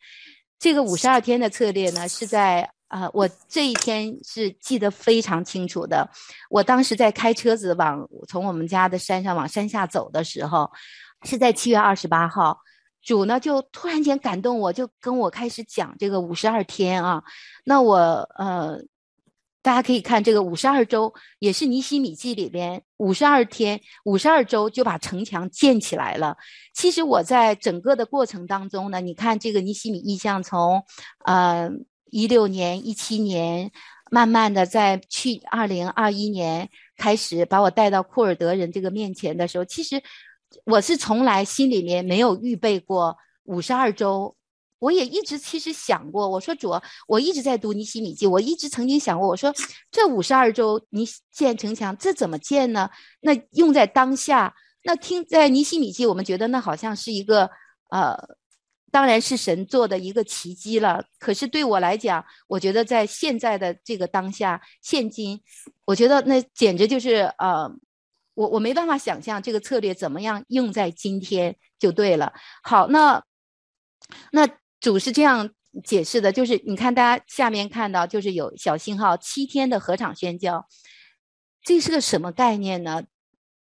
[0.59, 6.09] 这个五十二天的策略呢，是在啊、呃，我这一天是记得非常清楚的。
[6.49, 10.71] 我当时在开车子往从我们家的山上往山下走的时候，
[11.25, 12.59] 是在七月二十八号，
[13.03, 17.23] 主呢就突然间感动我，就跟我开始讲这个五十二天啊。
[17.64, 17.97] 那我
[18.38, 18.79] 呃。
[19.64, 26.37] 大家可以看这个五十二周，也是尼希米记里边五十二天、五十二周就把城墙建起来了。
[26.74, 30.83] 其实我在整个的过程当中呢，你看这个尼希米意象从，
[31.24, 31.70] 呃
[32.11, 33.70] 一六年、一七年，
[34.11, 40.03] 慢慢的在去二零二一年开始把我带到库尔德人这个面前的时候，其实
[40.66, 44.37] 我是从来心里面没有预备过五十二周。
[44.81, 46.71] 我也一直其实想过，我说主，
[47.09, 49.51] 我一直在读尼希米记，我一直曾经想过，我说
[49.91, 52.91] 这五十二周你建城墙，这怎么建呢？
[53.21, 57.49] 那用在当下，那听在尼希米记，我们觉得那好像是一个
[57.91, 58.15] 呃，
[58.91, 61.03] 当然是神做的一个奇迹了。
[61.19, 65.41] 可是对我来讲，我觉得在现在的这个当下，现今，
[65.87, 67.71] 我觉得那简直就是呃，
[68.35, 72.35] 我我没办法想象这个策略怎么样用在今天就对了。
[72.63, 73.25] 好，那
[74.33, 74.47] 那。
[74.85, 75.49] 主是这样
[75.83, 80.68] 解释的，就是你看，大家下面看到就是有小信号七天的合场宣教，
[81.62, 83.03] 这是个什么概念呢？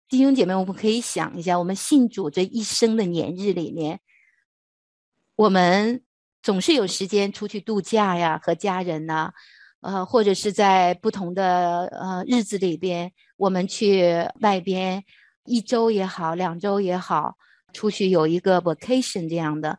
[0.09, 4.01] 弟兄姐妹，我们可以想一下，我们信主这一生的年日里面，
[5.37, 6.03] 我们
[6.43, 9.31] 总是有时间出去度假呀，和家人呐，
[9.83, 15.05] 呃，或者是在不同的呃日子里边，我们去外边
[15.45, 17.37] 一周也好，两周也好，
[17.75, 19.79] 出去有一个 vacation 这样的。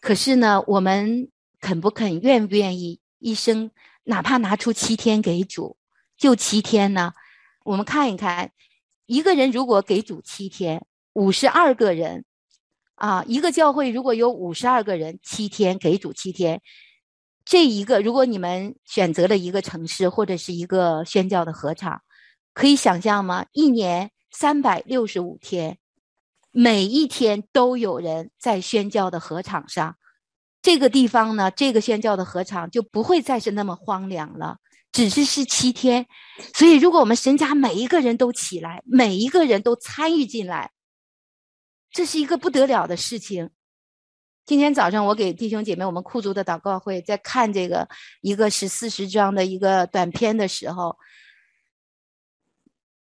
[0.00, 3.70] 可是呢，我们肯不肯、愿不愿意，一生
[4.04, 5.76] 哪怕拿出七天给主，
[6.16, 7.12] 就七天呢？
[7.64, 8.50] 我们看一看，
[9.04, 12.24] 一个人如果给主七天，五十二个人，
[12.94, 16.62] 啊，一个教会如果有五十二个人，七天给主七天，
[17.44, 22.00] 这一个如果你们选择了一个城市或者是一个宣教的合场，
[22.54, 23.44] 可以想象吗？
[23.52, 25.76] 一年三百六十五天。
[26.50, 29.96] 每一天都有人在宣教的禾场上，
[30.62, 34.58] 这个地方呢，这个宣教的禾场就不会再是那么荒凉了。
[34.92, 36.04] 只是是七天，
[36.52, 40.72] 所以如果我们神家每一个人都起来，每一个人都参与进来，
[41.92, 43.50] 这是一个不得了的事情。
[44.44, 47.88] 今天早上我给弟兄姐妹，我们库族的祷告会在看这个
[48.20, 50.98] 一个十四时装的一个短片的时候，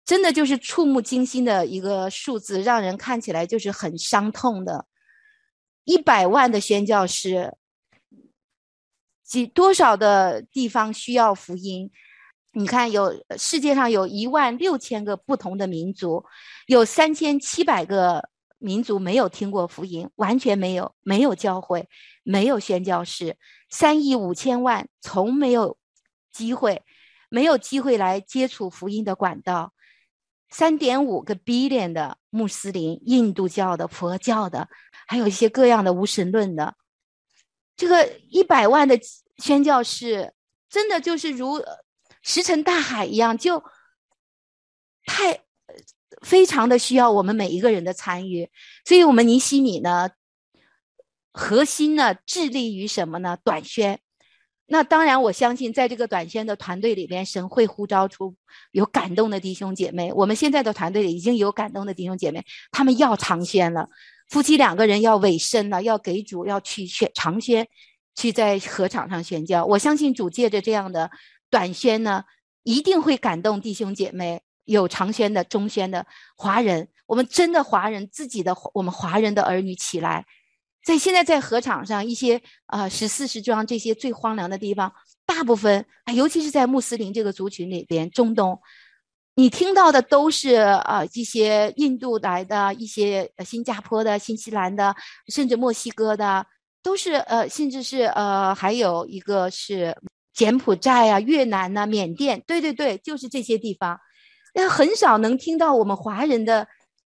[0.10, 4.88] 真的就是触目惊心的一个数字，让人看起来就是很伤痛的。
[5.84, 7.53] 一百万的宣教士，
[9.24, 11.91] 几多少的地方需要福音？
[12.53, 16.26] 你看，有世界上有一万六千个不同的民族，
[16.66, 21.88] 有三千七百个民族没有听过福音，完全没有，没有教会，
[22.24, 23.38] 没有宣教士，
[23.70, 25.78] 三亿五千万从没有
[26.32, 26.82] 机会，
[27.30, 29.72] 没有机会来接触福音的管道，
[30.50, 34.68] 三点五个 billion 的穆斯林、印度教的、佛教的，
[35.08, 36.76] 还有一些各样的无神论的，
[37.76, 39.00] 这个一百万的
[39.38, 40.34] 宣教士，
[40.70, 41.64] 真的就是如。
[42.22, 43.64] 石沉大海一样，就
[45.06, 45.45] 太
[46.22, 48.52] 非常的需要我们每一个人的参与。
[48.84, 50.10] 所以，我们尼西米呢，
[51.32, 53.38] 核心呢，致力于什么呢？
[53.41, 54.02] 短宣。
[54.72, 58.36] 那当然，我相信在这个短宣的团队里边，神会呼召出
[58.72, 60.13] 有感动的弟兄姐妹。
[60.13, 63.89] 我们现在的团队里已经有感动的弟兄姐妹，他们要长宣了，
[64.30, 67.67] 夫妻两个人要委身了，要给主要去宣长宣，
[68.15, 69.65] 去在合场上宣教。
[69.65, 71.09] 我相信主借着这样的。
[71.51, 72.26] 短宣呢，
[72.61, 76.05] 一定会感动弟兄姐妹，有长宣的、中宣的
[76.38, 80.28] 华人，我们真的华人自己的我们华人的儿女起来，
[80.84, 84.92] 在现在在河场上一些啊十四时装这些最荒凉的地方，
[85.26, 88.60] 大部分，尤其是在穆斯林这个族群里边，中东，
[89.36, 94.96] 你听到的都是啊一些印度来的、一些新加坡的、新西兰的，
[95.28, 96.46] 甚至墨西哥的，
[96.82, 99.96] 都是呃，甚至是呃，还有一个是。
[100.32, 104.00] 柬埔寨啊，越南呐、缅甸，对对对，就是这些地方，
[104.54, 106.66] 那很少能听到我们华人的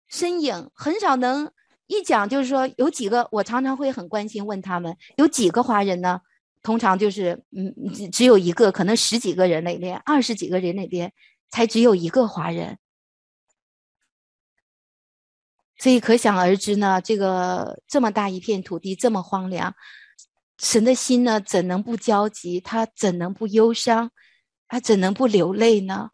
[0.07, 1.51] 身影，很少能
[1.87, 6.21] 一讲就是说有几个，我常常会很关心问他们有几个华人呢？
[6.63, 11.13] 通常就是嗯，只只有一个，可能十几个人那边，二十几个人那边
[11.49, 12.77] 才只有一个华人，
[15.77, 19.73] 所以可想而知呢，这个这么大一片土地这么荒凉。
[20.57, 22.59] 神的心呢，怎能不焦急？
[22.59, 24.11] 他怎能不忧伤？
[24.67, 26.09] 他怎能不流泪呢？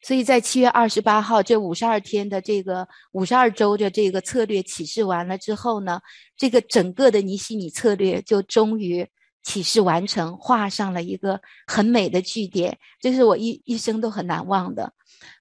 [0.00, 6.00] 所以在七月二十八号这五十二天的这个五十二周的这个策略启示完了之后呢，
[6.36, 9.06] 这个整个的尼西米策略就终于
[9.42, 14.92] 启示完成，画上了一个很美的句点，这是我一一生都很难忘的。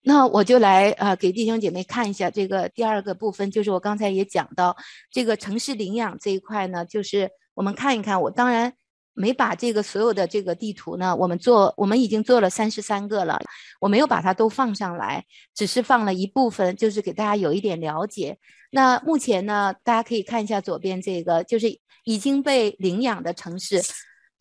[0.01, 4.75] 那我就来呃给弟兄姐妹看一下这个第二个部分，就是我刚才也讲到
[5.11, 8.19] 这个城市领养这一块呢，就是我们看一看。
[8.21, 8.73] 我当然
[9.17, 13.39] 没把这个所有的这个地图呢，我们做我们已经做了三十三个了，
[13.81, 18.37] 我没有把它都放上来，只是放了一部分，就是给大家有一点了解。
[18.71, 21.67] 那目前呢，大家可以看一下左边这个，就是
[22.05, 23.81] 已经被领养的城市，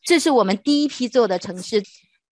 [0.02, 1.82] 这是我们第一批做的城市，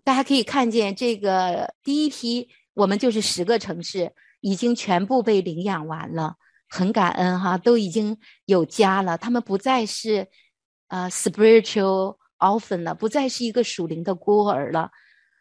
[0.04, 2.48] 大家可以看见这个第一批。
[2.74, 6.34] 我们就是十个城市已经全部被领养完了，
[6.68, 9.16] 很感恩哈，都已经有家了。
[9.16, 10.26] 他们不再是
[10.88, 14.90] 呃 spiritual often 了，不再是一个属灵的孤儿了。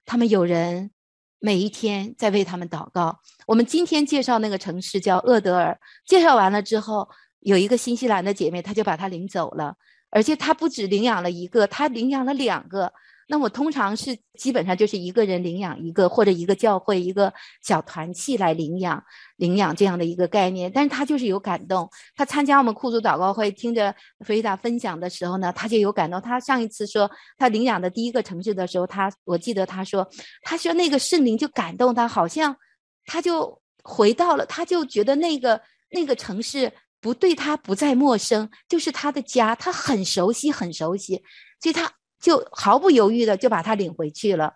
[0.06, 0.92] 他们有人
[1.40, 3.20] 每一天在为他们祷告。
[3.48, 9.76] 我们今天介绍那个城市叫厄德尔，介绍完了之后，有一个新西兰的姐妹，她就把她领走了，
[10.10, 12.94] 而且她不止领养了一个，她领养了两个。
[13.28, 19.02] 那我通常是基本上就是一个人领养一个，或者一个教会一个小团契来领养
[19.38, 20.72] 领养这样的一个概念。
[20.74, 23.96] 但是他就是有感动，他参加我们库族祷告会，听着
[24.26, 26.22] 弗里达分享的时候呢，他就有感动。
[26.22, 30.08] 他上一次说他领养的第一个城市的时候，他我记得他说，
[30.42, 32.56] 他说那个圣灵就感动他，好像
[33.06, 35.62] 他就回到了，他就觉得那个
[35.92, 41.24] 那个城市不对他不再陌生，就是他的家，他很熟悉很熟悉，
[41.62, 41.90] 所以他。
[42.24, 44.54] 就毫不犹豫的就把他领回去了，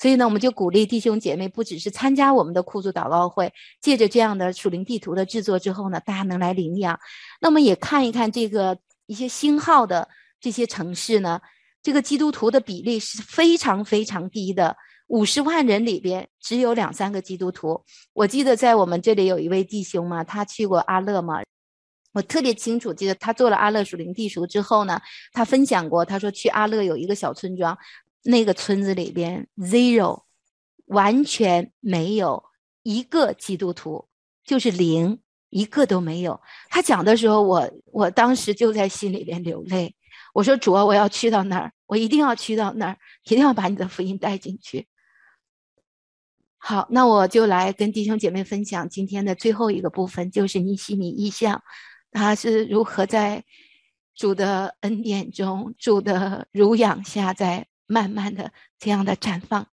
[0.00, 3.52] 所以呢，我们就鼓励弟兄姐妹，不只是参加我们的库族祷告会，
[3.82, 6.98] 借着这样的属灵地图的制作之后呢，大家能来领养。
[7.38, 10.08] 那么也看一看这个一些星号的
[10.40, 11.38] 这些城市呢，
[11.82, 14.74] 这个基督徒的比例是非常非常低的，
[15.08, 17.84] 五十万人里边只有两三个基督徒。
[18.14, 21.42] 我记得在我们这里有一位弟兄嘛，他去过阿勒嘛。
[22.12, 25.00] 我特别清楚记得他做了阿勒属灵地图之后呢，
[25.32, 27.76] 他分享过，他说去阿勒有一个小村庄，
[28.24, 30.24] 那个村子里边 zero，
[30.86, 32.44] 完全没有
[32.82, 34.06] 一个基督徒，
[34.44, 36.40] 就是零，一个都没有。
[36.68, 39.94] 他讲的时候，我我当时就在心里边流泪。
[40.34, 44.86] 我说主啊，我要去到那儿，我一定要去到那儿，一定要把你的福音带进去。
[46.58, 51.62] 好，那我就来跟弟兄姐妹分享今天的最后一个部分，就是尼西米异象。
[52.12, 53.42] 他是如何在
[54.14, 59.66] 主的恩典中、主的濡养下，在慢慢的这样的绽放。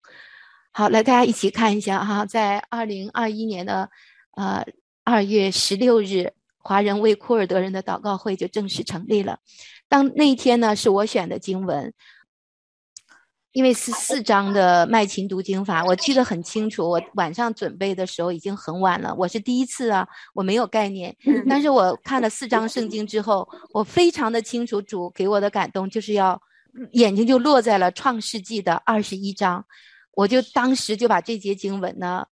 [0.72, 3.91] 好，来大家一起看一下哈，在二零二一年的
[4.36, 4.64] 呃
[5.05, 9.41] 二月十六日，华人为库尔德人的祷告会就正式成立了。
[9.89, 11.93] 当那一天呢，是我选的经文。
[13.59, 16.89] 因为是四章的麦琴读经法，我记得很清楚。
[16.89, 21.13] 我晚上准备的时候已经很晚了，我是第一次啊，我没有概念。
[21.49, 26.41] 但是我看了四章圣经之后，我非常的清楚主给我的感动，就是要
[26.93, 29.67] 眼睛就落在了创世纪的二十一章，
[30.13, 32.25] 我就当时就把这节经文呢，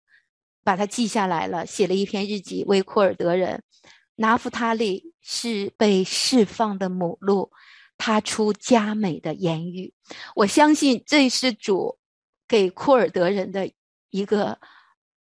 [0.62, 3.60] 把它记下来了，写了一篇日记，为库尔德人。
[4.14, 7.50] 拿夫他利是被释放的母鹿。
[7.98, 9.92] 他出佳美的言语，
[10.34, 11.98] 我相信这是主
[12.46, 13.70] 给库尔德人的
[14.10, 14.58] 一个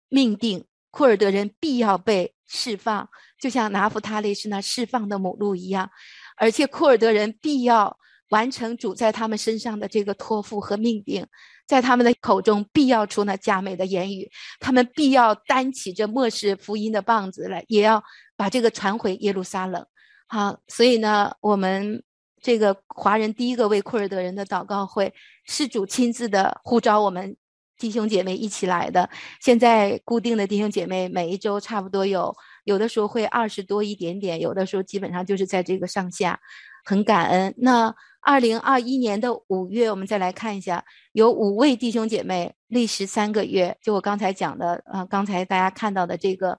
[0.08, 0.64] 命定。
[0.90, 3.08] 库尔德人必要被释放，
[3.38, 5.90] 就像拿弗他利是那释放的母鹿一样，
[6.36, 7.98] 而且库尔德人必要
[8.30, 11.26] 完成主在他们身上的这个托付和命定，
[11.66, 18.02] 在他们的口中必要出那佳美的言语，他们必要担起这末世福音的棒子来，也要
[18.36, 19.86] 把这个传回耶路撒冷。
[20.26, 22.02] 好，所以呢，我们。
[22.40, 25.12] 这个华人第一个为库尔德人的祷告会，
[25.44, 27.36] 是主亲自的呼召我们
[27.76, 29.08] 弟兄姐妹一起来的。
[29.40, 32.34] 现在固定的弟兄姐妹每一周差不多有，
[32.64, 36.38] 有的时候会二十多一点点，有的时候基本上就是在这个上下，
[36.84, 37.54] 很感恩。
[37.58, 46.58] 那二零二一年的五月，我们再来看一下，有五位弟兄姐妹历时三个月，就我刚才讲的，呃，刚才大家看到的这个，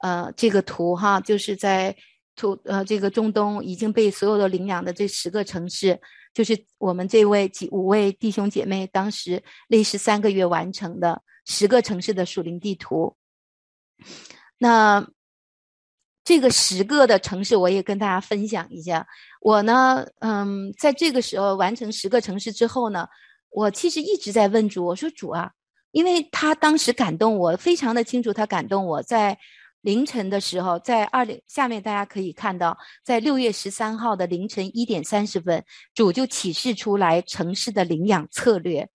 [0.00, 1.94] 呃，这个图哈，就是在。
[2.38, 6.00] 土呃，这个中东已经被所有的领养的这十个城市，
[6.32, 13.16] 就是我们这位几五位弟兄姐妹当时历时三个月完成的十个城市的属灵地图。
[14.56, 15.04] 那
[16.24, 19.06] 这个十个的城市，我也跟大家分享一下。
[19.40, 23.08] 我呢，嗯，在这个时候完成十个城市之后呢，
[23.50, 25.50] 我其实一直在问主，我说主啊，
[25.90, 29.36] 因为他当时感动我，非常的清楚，他感动我在。
[29.88, 35.64] 凌晨的时候，在二零下面大家可以看到，在六月十三号的凌晨一点三十分，
[35.94, 38.86] 主就启示出来城市的领养策略，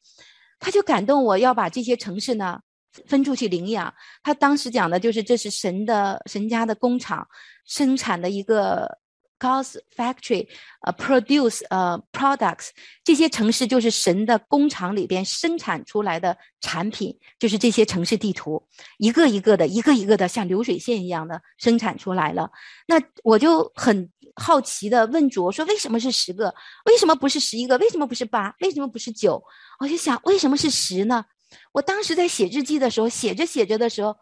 [0.60, 2.60] 他就感动我要把这些城市呢
[3.08, 3.92] 分出去领养。
[4.22, 7.28] 他当时讲的就是这是神的神家的工厂
[7.66, 9.00] 生产的一个。
[9.44, 10.48] Cause factory，
[10.84, 12.70] 呃，produce，呃，products，
[13.04, 18.66] 这些城市就是神的工厂里边生产出来的产品，就是这些城市地图，
[19.00, 22.50] 一个一个的，一个一个的，像流水线一样的生产出来了。
[22.88, 26.56] 那我就很好奇的问主，我说为什么是十个？
[26.86, 27.78] 为什么不是十一个？
[27.80, 28.56] 为什么不是八？
[28.62, 29.44] 为什么不是九？
[29.82, 31.26] 我就想，为什么是十呢？
[31.74, 34.16] 我当时在写日记的时候，写着写着的时候。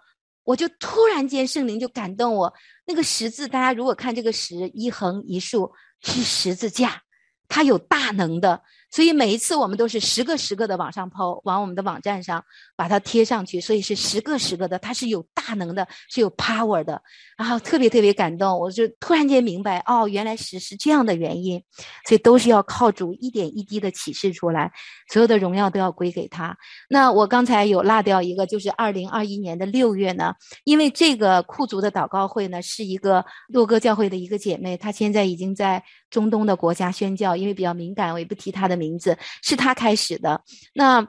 [0.43, 2.53] 我就突然间圣灵就感动我，
[2.85, 5.71] 那个十字，大家如果看这个十，一横一竖
[6.01, 7.01] 是十字架，
[7.47, 8.63] 它有大能的。
[8.91, 12.43] 所以每一次我们都是十个十个的往上抛，往我们的网站上
[12.75, 17.01] 把它贴上去，所以是十个十个的，它是有大能的，是有 power 的。
[17.37, 21.63] 然后特别特别感动，我就突然间明白，哦，原来是是这样的原因，
[22.05, 24.69] 所以都是要靠主一点一滴的启示出来，
[25.11, 26.55] 所有的荣耀都要归给他。
[26.89, 30.33] 那我刚才有落掉一个，就是二零二一年的六月呢，
[30.65, 38.80] 因为这个库族的祷告会呢，是一个洛哥教会的一个姐妹，她现在已经在中东的国家宣教，因为比较敏感，我也不提她的。
[38.83, 40.41] 名字是他开始的，
[40.73, 41.07] 那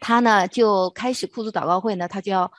[0.00, 2.50] 他呢就开始库族祷告会呢，他就要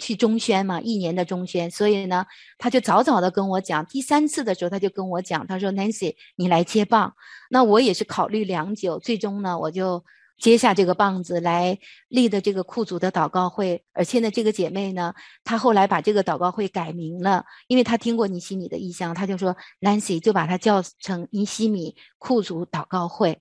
[0.00, 2.26] 去中宣嘛，一年的中宣，所以呢，
[2.58, 7.14] 他就早早的跟我讲，第三次的时候他就跟我讲，他说 Nancy 你来接棒，
[7.50, 10.04] 那我也是考虑良久，最终呢我就
[10.36, 11.78] 接下这个棒子来
[12.08, 15.14] 立的这个库族的祷告会，而且呢这个姐妹呢，
[15.44, 23.40] 她后来把这个祷告会改名了，因为她听过尼西米的异象，她就说 Nancy 就把它叫成尼西米库族祷告会。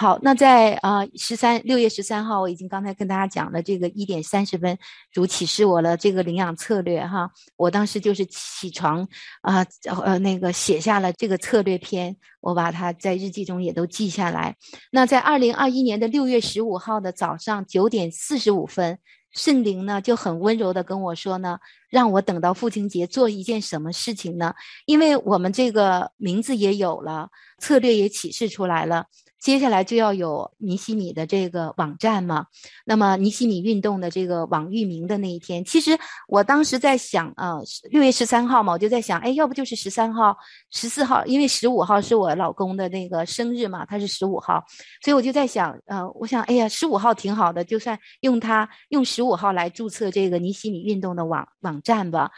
[0.00, 4.78] 好，那在啊十三六月十三号，我已经刚才跟大家讲了这个一点三十分，
[5.12, 7.30] 主启示我了这个领养策略哈。
[7.54, 9.06] 我当时就是起床
[9.42, 14.56] 啊呃，呃那个写下了这个策略篇，我把它在日记中也都记下来。
[14.90, 18.98] 那在二零二一年的六月十五号的早上九点四十五分，
[19.32, 21.58] 圣灵呢就很温柔的跟我说呢，
[21.90, 24.54] 让我等到父亲节做一件什么事情呢？
[24.86, 27.28] 因为我们这个名字也有了，
[27.58, 29.04] 策略也启示出来了。
[29.40, 32.46] 接下来就要有尼西米的这个网站嘛，
[32.84, 37.58] 那么尼西米运动的这个网域名的那一天，其实我当时在想，呃，
[37.90, 40.36] 六月十三号嘛，我就在想，哎，要不就是十三号、
[40.70, 44.62] 十四号，因为十五号是我老公的那个生日嘛，他是十五号，
[45.02, 52.30] 所以我就在想，呃，我想，哎呀，十五号挺好的，就算用它用十五号来注册这个尼西米运动的网网站吧。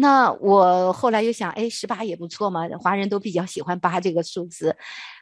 [0.00, 4.76] 那我后来又想，哎，十八也不错嘛，华人都比较喜欢八这个数字。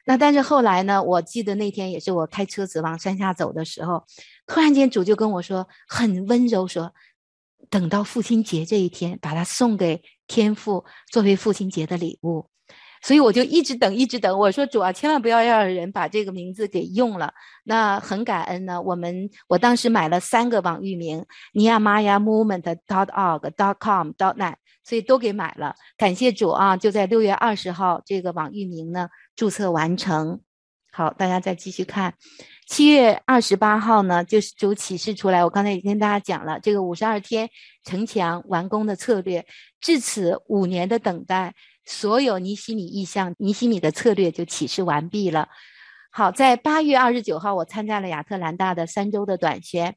[0.05, 4.05] 那但是后来呢，我记得那天也是我开车子往山下走的时候，
[4.47, 6.93] 突然间主就跟我说，很温柔说，
[7.71, 12.51] 等到父亲节这一天，把它送给天父作为父亲节的礼物。
[13.03, 14.39] 所以我就一直等，一直等。
[14.39, 17.33] 我说主啊，千万不要让人把这个名字给用了。
[17.65, 18.81] 那很感恩呢。
[18.81, 25.75] 我们我当时买了三个网域名：尼亚玛雅 movement dot org dot com dot net，所以都给买了。
[25.97, 26.77] 感谢主啊！
[26.77, 30.41] 就在六月二十号，这个网域名呢注册完成。
[30.93, 32.15] 好，大家再继续看。
[32.67, 35.45] 七月二十八号呢，就是主启示出来。
[35.45, 37.49] 我刚才已经跟大家讲了，这个五十二天
[37.85, 39.47] 城墙完工的策略，
[39.81, 41.55] 至此五年的等待。
[41.87, 45.49] 所有尼西米意向，尼西米的策略就启示完毕了。
[46.11, 49.97] 好，在八月二十九号，我参加了亚特兰大的三周的短宣，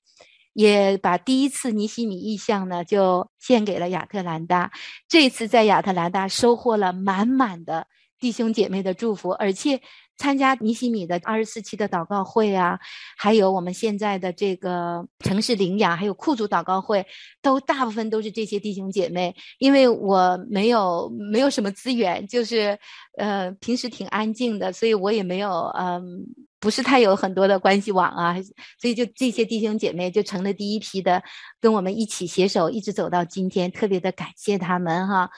[0.54, 4.72] 也把第一次尼西米意向呢就献给了亚特兰大。
[5.08, 7.88] 这次在亚特兰大收获了满满的
[8.20, 9.82] 弟兄姐妹的祝福，而且。
[10.20, 12.78] 参加尼西米的二十四期的祷告会啊，
[13.18, 17.04] 还有我们现在的这个城市领养，还有库族祷告会，
[17.42, 19.34] 都大部分都是这些弟兄姐妹。
[19.58, 22.78] 因为我没有没有什么资源，就是
[23.18, 26.02] 呃平时挺安静的，所以我也没有嗯、呃、
[26.60, 28.36] 不是太有很多的关系网啊，
[28.80, 31.24] 所以就这些弟兄姐妹就成了第一批的，
[31.62, 35.30] 跟我们一起携手一直走到今天，特别的感谢他们哈。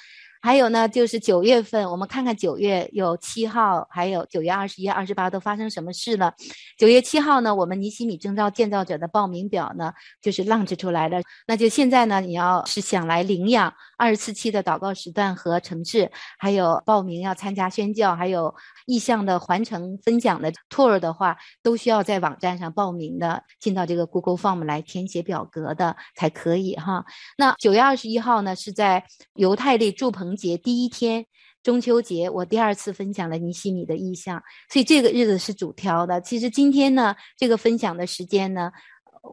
[0.42, 6.34] 还有呢，就是九月份，我们看看九月有七号，还有九月二十一、二十八都发生什么事了？
[6.78, 11.22] 九月七号呢，我们尼西米征召建造者的报名表呢，就是浪子出来了。
[11.48, 13.72] 那就现在呢，你要是想来领养
[14.02, 18.52] 二十四期的祷告时段和程式，还有报名要参加宣教，还有
[18.88, 27.06] 意向的环城分享的 tour 的话，都需要在网站上报名的，进到这个 Google Form 来填写表格的才可以哈。
[27.38, 29.04] 那九月二十一号呢，是在
[29.36, 31.24] 犹太历祝棚节第一天，
[31.62, 36.20] 中秋节，我第二次分享了尼西米的意向，所以这个日子是主挑的。
[36.22, 38.72] 其实今天呢，这个分享的时间呢，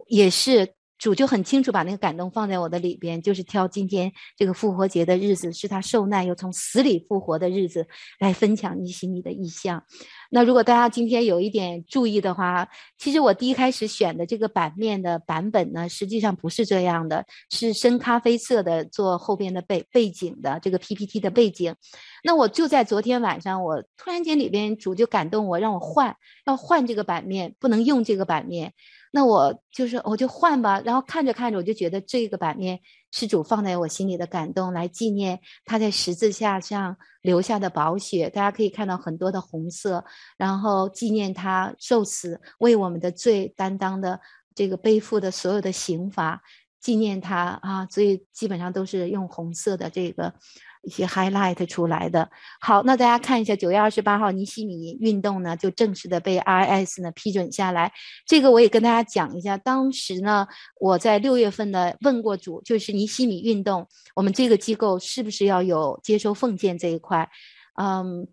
[0.08, 0.74] 也是。
[0.98, 7.86] 主就很清楚把那个感动放在我的里边，就是挑今天这个复活节的日子，是他受难又从死里复活的日子，
[8.18, 9.82] 来分享你心里的意向。
[10.30, 12.68] 那如果大家今天有一点注意的话，
[12.98, 21.74] 其实我第一开始选的这个版面的版本呢，实际上不是这样的，是深咖啡色的做后边的背背景的这个 PPT 的背景。
[22.24, 28.74] 那我就在昨天晚上，我突然间里边主就感动我，让我换，要换这个版面，不能用这个版面。
[29.12, 32.78] 那我就是我就换吧，然后看着看着，我就觉得这个版面
[33.10, 38.28] 是主放在我心里的感动，来纪念他在十字架上留下的宝血。
[38.28, 40.04] 大家可以看到很多的红色，
[40.36, 44.20] 然后纪念他受死为我们的罪担当的
[44.54, 46.42] 这个背负的所有的刑罚，
[46.80, 50.34] 纪念他啊，所以基本上都是用红色的这个。
[50.82, 52.30] 一些 highlight 出来的。
[52.60, 57.92] 好，那大家看一下，九月二十八号尼西米运动呢，就正式的被 RS 呢批准下来。
[58.26, 60.46] 这个我也跟大家讲一下，当时呢，
[60.80, 67.28] 我在六月份呢问过主，就是尼西米运动，我们这个机构是不是要有接收奉献这一块？
[67.80, 68.28] 嗯。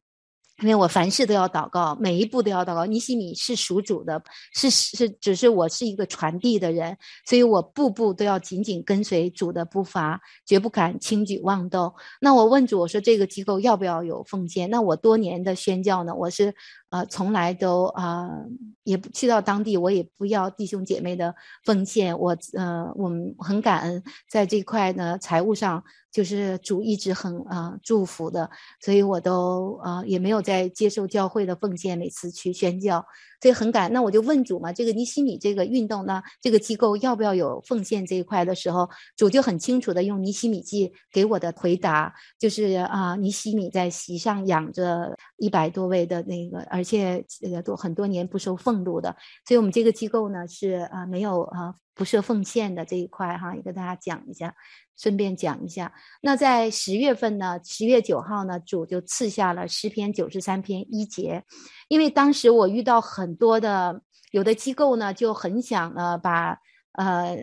[0.62, 2.86] 因为我凡事都要祷告，每一步都要祷告。
[2.86, 4.22] 尼西米是属主的，
[4.54, 11.94] 是是，只是我是一个传递的人，所以我步步都要紧紧跟随主的步伐，绝不敢轻举妄动。
[12.22, 14.70] 那我问主，我说这个机构要不要有奉献？
[14.70, 16.54] 那我多年的宣教呢，我是。
[16.90, 18.46] 呃，从来都啊、呃，
[18.84, 21.34] 也不去到当地，我也不要弟兄姐妹的
[21.64, 22.18] 奉献。
[22.18, 28.50] 我呃，我们很感恩，在这块呢，财务上就是主一直很啊、呃、祝福的，
[28.82, 33.04] 所以我都啊、呃、也没有再接受教会的奉献，每次去宣教。
[33.42, 49.16] 所以很感，那我就问主嘛，这个尼西米这个运动呢，这个机构要不要有奉献这一块的时候，主就很清楚的用尼西米记给我的回答，就是啊，尼西米在席上养着一百多位的那个，而且呃都很多年不收俸禄的，
[49.48, 54.54] 所以我们这个机构呢是啊没有啊不设奉献的这一块哈，也跟大家讲一下。
[54.98, 61.44] 顺便讲一下，那在十月份呢，十月九号呢，主就赐下了诗篇九十三篇一节，
[61.90, 64.02] 因为当时我遇到很多的
[64.32, 66.58] 有的机构呢，就很想呢把
[66.94, 67.38] 呃，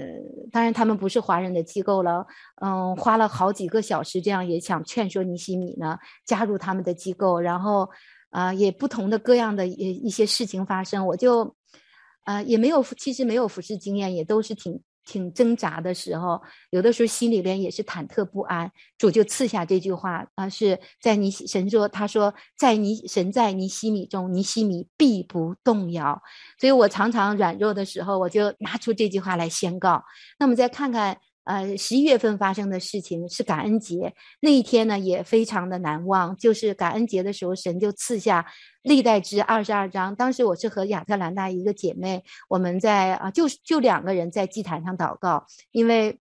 [0.51, 2.27] 当然他们不是华人的机构了，
[2.63, 7.87] 嗯，花了好几个小时，这样也想劝说尼西米呢加入他们的机构，然后
[8.33, 11.55] 啊、也不同的各样的一一些事情发生，我就
[12.25, 14.83] 啊、也没有，其实没有服侍经验，也都是挺。
[15.05, 18.71] 挺挣扎的时候，有的时候心里边也是忐忑不安。
[18.97, 26.23] 主就赐下这句话啊，是在尼神说，他说在尼神在尼西米中，尼西米必不动摇。
[26.61, 30.05] 所以我常常软弱的时候，我就拿出这句话来宣告。
[30.39, 36.37] 那么再看看呃，十一月份发生的事情是感恩节那一天呢，也非常的难忘。
[36.37, 38.47] 就是感恩节的时候，神就赐下
[38.83, 40.15] 历代之二十二章。
[40.15, 46.19] 当时我是和亚特兰大一个姐妹，我们在啊，就就两个人在祭坛上祷告，因为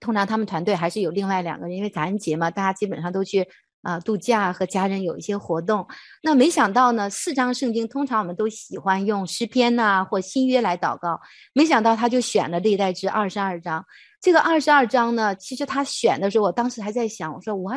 [0.00, 3.48] 通常他们团队还是有另外两个人，因为感恩节嘛，大家基本上都去。
[3.82, 5.86] 啊，度假和家人有一些活动，
[6.22, 11.20] 那没想到呢，四章圣经通常我们都喜欢用诗篇呐、或新约来祷告，
[11.52, 13.84] 没想到他就选了历代志二十二章。
[14.20, 17.72] 这个二十二章呢，其实他选的时候，我当时还在想，我说我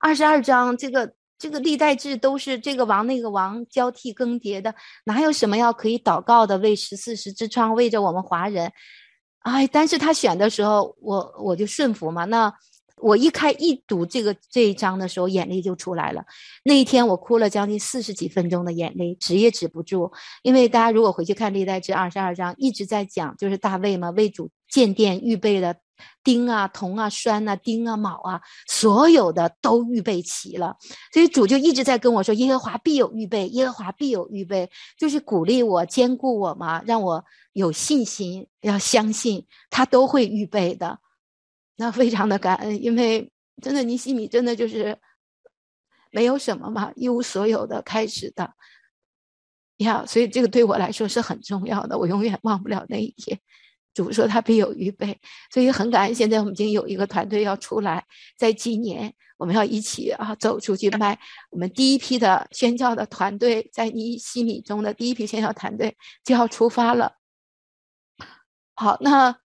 [0.00, 4.74] 二十二章这个这个历代志都是这个王那个王交替更迭的，
[5.04, 6.58] 哪有什么要可以祷告的？
[6.58, 8.72] 为十四时之窗，为着我们华人，
[9.42, 12.52] 哎，但是他选的时候，我我就顺服嘛，那。
[13.04, 16.24] 我一开一读这个这一章的时候，眼泪就出来了。
[16.64, 20.10] 那一天我哭了将近四十几分钟的眼泪，止也止不住。
[20.42, 25.76] 因为大家如果回去看历代志二十二章，一直在讲，就是大卫嘛，为主建殿预备的
[26.22, 30.74] 钉啊、铜啊、栓啊、钉啊、铆啊，所有的都预备齐了。
[31.12, 41.00] 所以主就一直在跟我说：“耶和华必有预备，耶和华必有预备。”就是鼓励我、坚固我嘛，让我有信心，要相信他都会预备的。
[41.76, 43.30] 那非常的感恩，因为
[43.62, 44.96] 真的尼西米真的就是
[46.10, 48.54] 没有什么嘛，一无所有的开始的
[49.78, 53.40] 呀，所以这个对我来说是很重要的，我永远忘不了那一天。
[53.92, 55.20] 主说他必有预备，
[55.52, 56.14] 所以很感恩。
[56.14, 58.04] 现在我们已经有一个团队要出来，
[58.36, 61.18] 在今年我们要一起啊走出去卖
[61.50, 67.16] 我们第一批的宣教的团队，在尼西米中的第一批宣教团队就要出发了。
[68.74, 69.43] 好，那。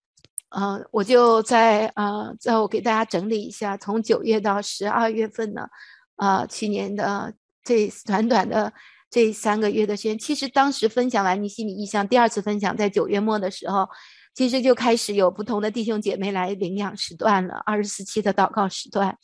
[0.50, 5.68] 呃，我就在呃，在我给大家整理一下，从九月到十二月份呢，
[6.16, 7.32] 呃，去年的
[7.62, 8.72] 这短短的
[9.08, 13.88] 这三个月的时间，其实当时分享完你心里意向，第二次分享在九月末的时候，
[14.34, 19.16] 其实就开始有不同的弟兄姐妹来领养时段了，二十四期的祷告时段。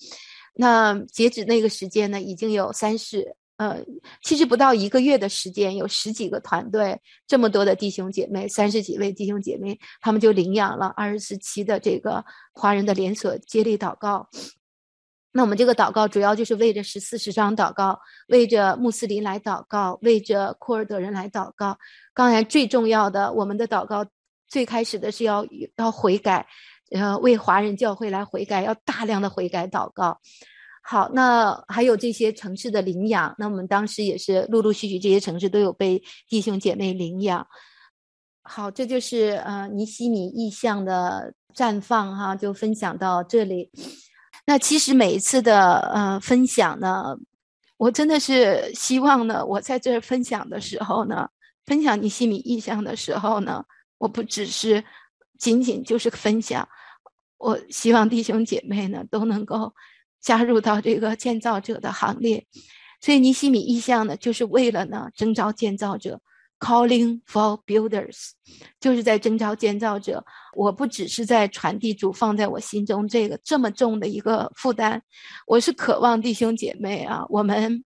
[0.54, 3.36] 那截止那个时间呢，已经有三十。
[3.56, 3.82] 呃，
[4.22, 14.28] 其实不到一个月的时间，有十几个团队，这么多的弟兄姐妹，三十几位弟兄姐妹，他们就领养了二十七的这个华人的连锁接力祷告。
[15.32, 17.98] 那我们这个祷告主要就是为着十四十章祷告，
[18.28, 21.78] 为着穆斯林来祷告，为着库尔德人来祷告。
[22.14, 24.06] 当然，最重要的，我们的祷告
[24.48, 25.46] 最开始的是要
[25.76, 26.46] 要悔改，
[26.90, 30.20] 呃，为华人教会来悔改，要大量的悔改祷告。
[30.88, 37.44] 好，那还有这些城市的领养，那我们当时也是陆陆续续这些城市都有被弟兄姐妹领养。
[38.44, 43.68] 好，这就是呃尼西米意象的绽放哈，就分享到这里。
[44.46, 47.16] 那其实每一次的呃分享呢，
[47.78, 51.28] 我真的是希望呢，我在这儿分享的时候呢，
[51.64, 53.64] 分享尼西米意象的时候呢，
[53.98, 54.84] 我不只是
[55.36, 56.68] 仅仅就是分享，
[57.38, 59.74] 我希望弟兄姐妹呢都能够。
[60.20, 62.46] 加入到这个建造者的行列，
[63.00, 66.20] 所以尼西米意象呢，就是为了呢征召建造者
[66.58, 68.30] ，calling for builders，
[68.80, 70.24] 就是在征召建造者。
[70.54, 75.00] 我不只是在传递主放在我心中这个这么重的一个负担，
[75.46, 77.84] 我是渴望弟兄姐妹啊，我们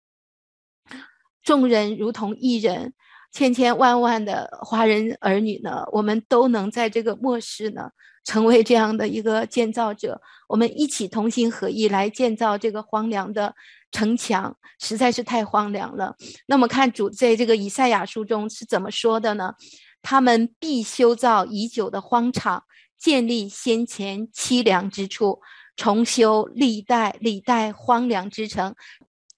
[1.42, 2.94] 众人如同一人。
[3.34, 7.92] 千千万万的华人儿女呢，我们都能在这个末世呢，
[8.28, 10.22] 成为这样的一个建造者。
[10.50, 13.56] 我们一起同心合意来建造这个荒凉的
[13.90, 16.14] 城墙，实在是太荒凉了。
[16.46, 19.54] 那么看主在这个以赛亚书中是怎么说的呢？
[20.02, 22.66] 他们必修造已久的荒场，
[23.00, 25.40] 建立先前凄凉之处，
[25.78, 28.76] 重修历代历代荒凉之城。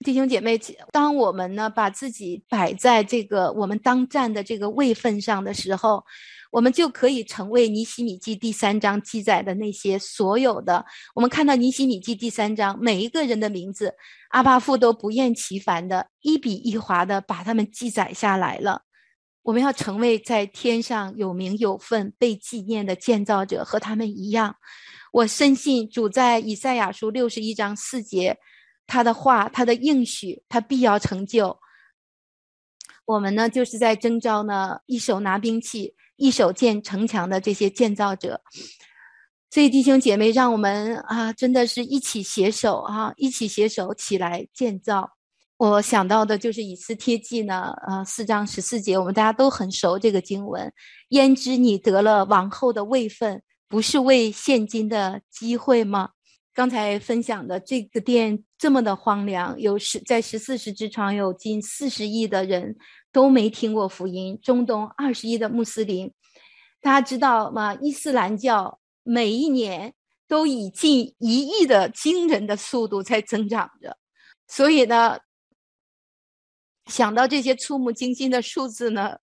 [0.05, 0.57] 弟兄姐妹，
[0.93, 6.01] 当我们呢把自己摆在这个我们当站的这个位份上的时候，
[6.51, 10.85] 我们就可以成为尼西米记第三章记载的那些所有的。
[11.13, 13.93] 我们看到尼西米记第三章每一个人的名字，
[14.29, 18.83] 阿巴父都不厌其烦的一笔一划的把他们记载下来了。
[19.43, 24.55] 我们要成为在天上有名有分被纪念的建造者，和他们一样。
[25.11, 28.37] 我深信主在以赛亚书六十一章四节。
[28.89, 31.57] 他的话，他的应许，他必要成就。
[33.05, 38.41] 我们呢，就是在征召呢，一手拿兵器，一手建城墙的这些建造者。
[39.51, 45.11] 所以弟兄姐妹，让我们啊，真的是一起携手啊，一起携手起来建造。
[45.57, 50.71] 我想到的就是以斯帖记呢，呃，四章十四节，我们大家都很熟这个经文。
[51.09, 56.11] 焉知你得了王后的位分，不是为现今的机会吗？
[56.59, 62.75] 刚才分享的这个店这么的荒凉，有十在十四世之窗有近四十亿的人
[63.13, 66.11] 都没听过福音，中东二十亿的穆斯林，
[66.81, 67.73] 大家知道吗？
[67.75, 69.93] 伊斯兰教每一年
[70.27, 73.97] 都以近一亿的惊人的速度在增长着。
[74.45, 75.17] 所以呢，
[76.87, 79.19] 想到这些触目惊心的数字呢，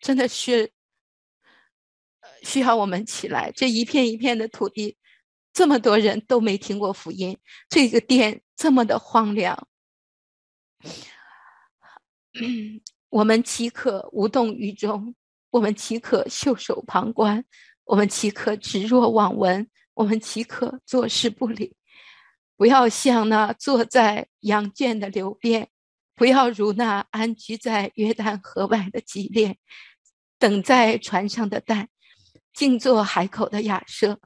[0.00, 0.72] 真的是
[2.42, 3.52] 需要我们起来。
[3.54, 4.96] 这一片一片的土地，
[5.52, 7.36] 这么多人都没听过福音，
[7.68, 9.68] 这个殿这么的荒凉。
[13.10, 15.14] 我们岂可无动于衷？
[15.50, 17.44] 我们岂可袖手旁观？
[17.84, 19.68] 我们岂可置若罔闻？
[19.92, 21.76] 我们岂可坐视不理？
[22.56, 25.68] 不要像那坐在羊圈的流边，
[26.14, 29.58] 不要如那安居在约旦河外的吉列，
[30.38, 31.90] 等在船上的蛋，
[32.54, 34.18] 静坐海口的雅舍，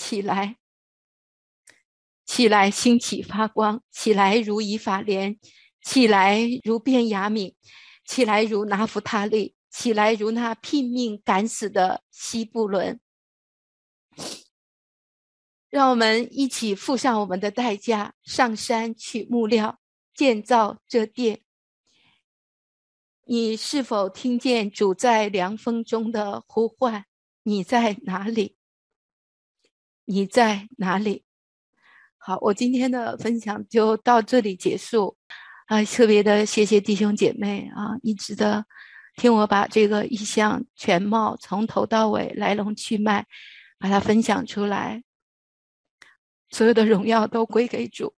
[0.00, 0.56] 起来，
[2.24, 5.38] 起来，兴起发光，起来如以法莲，
[5.82, 7.54] 起来如变雅敏。
[8.06, 12.98] 起来如拿弗他利，起来如那拼命赶死的西布伦。
[15.68, 19.78] 让我们一起付上我们的代价，上山取木料，
[20.12, 21.42] 建造这殿。
[23.26, 27.04] 你是否听见主在凉风中的呼唤？
[27.44, 28.56] 你在哪里？
[30.04, 31.24] 你在哪里？
[32.18, 35.16] 好，我今天的分享就到这里结束。
[35.66, 38.66] 啊，特别的谢谢弟兄姐妹啊，一直的
[39.14, 43.24] 听我把这个意向全貌从头到尾来龙去脉，
[43.78, 45.02] 把它分享出来。
[46.50, 48.12] 所有的荣耀都归给主，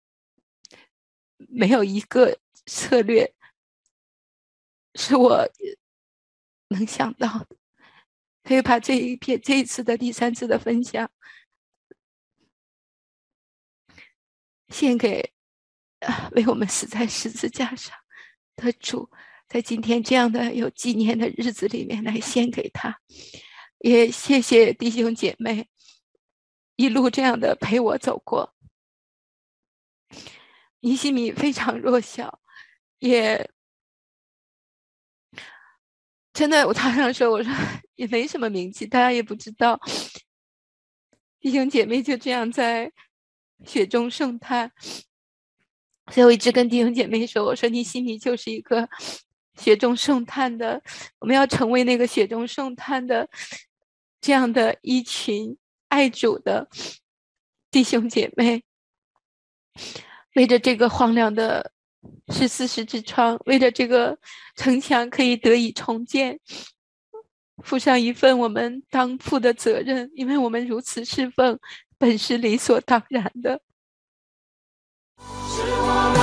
[1.48, 3.34] 没有一个策略
[4.94, 5.44] 是我
[6.68, 7.56] 能想到的，
[8.44, 11.10] 可以把这一篇这一次的第三次的分享
[14.70, 15.32] 献给。
[16.00, 17.94] 啊，为我们死在十字架上
[18.56, 19.10] 的主，
[19.46, 22.98] 在今天这样的有纪念的日子里面来献给他，
[23.80, 25.68] 也谢谢弟兄姐妹
[26.76, 28.54] 一路这样的陪我走过。
[30.80, 32.40] 尼西米非常弱小，
[32.98, 33.50] 也
[36.32, 37.52] 真的，我常常说，我说
[37.96, 39.78] 也没什么名气，大家也不知道。
[41.40, 42.90] 弟兄姐妹就这样在
[43.64, 44.70] 雪中送炭。
[46.11, 48.88] 所以我一直跟弟兄姐妹说：“我说你心里就是一个
[49.56, 50.82] 雪中送炭的，
[51.20, 53.28] 我们要成为那个雪中送炭的
[54.20, 55.56] 这样的一群
[55.88, 56.68] 爱主的
[57.70, 58.62] 弟兄姐妹，
[60.34, 61.70] 为着这个荒凉的
[62.28, 64.18] 十字架之窗，为着这个
[64.56, 66.40] 城墙可以得以重建，
[67.62, 71.56] 负上一份我们当负的责任，因为我们如此侍奉，
[72.01, 73.61] 本是理所当然的。
[75.20, 75.86] 是我
[76.16, 76.18] 们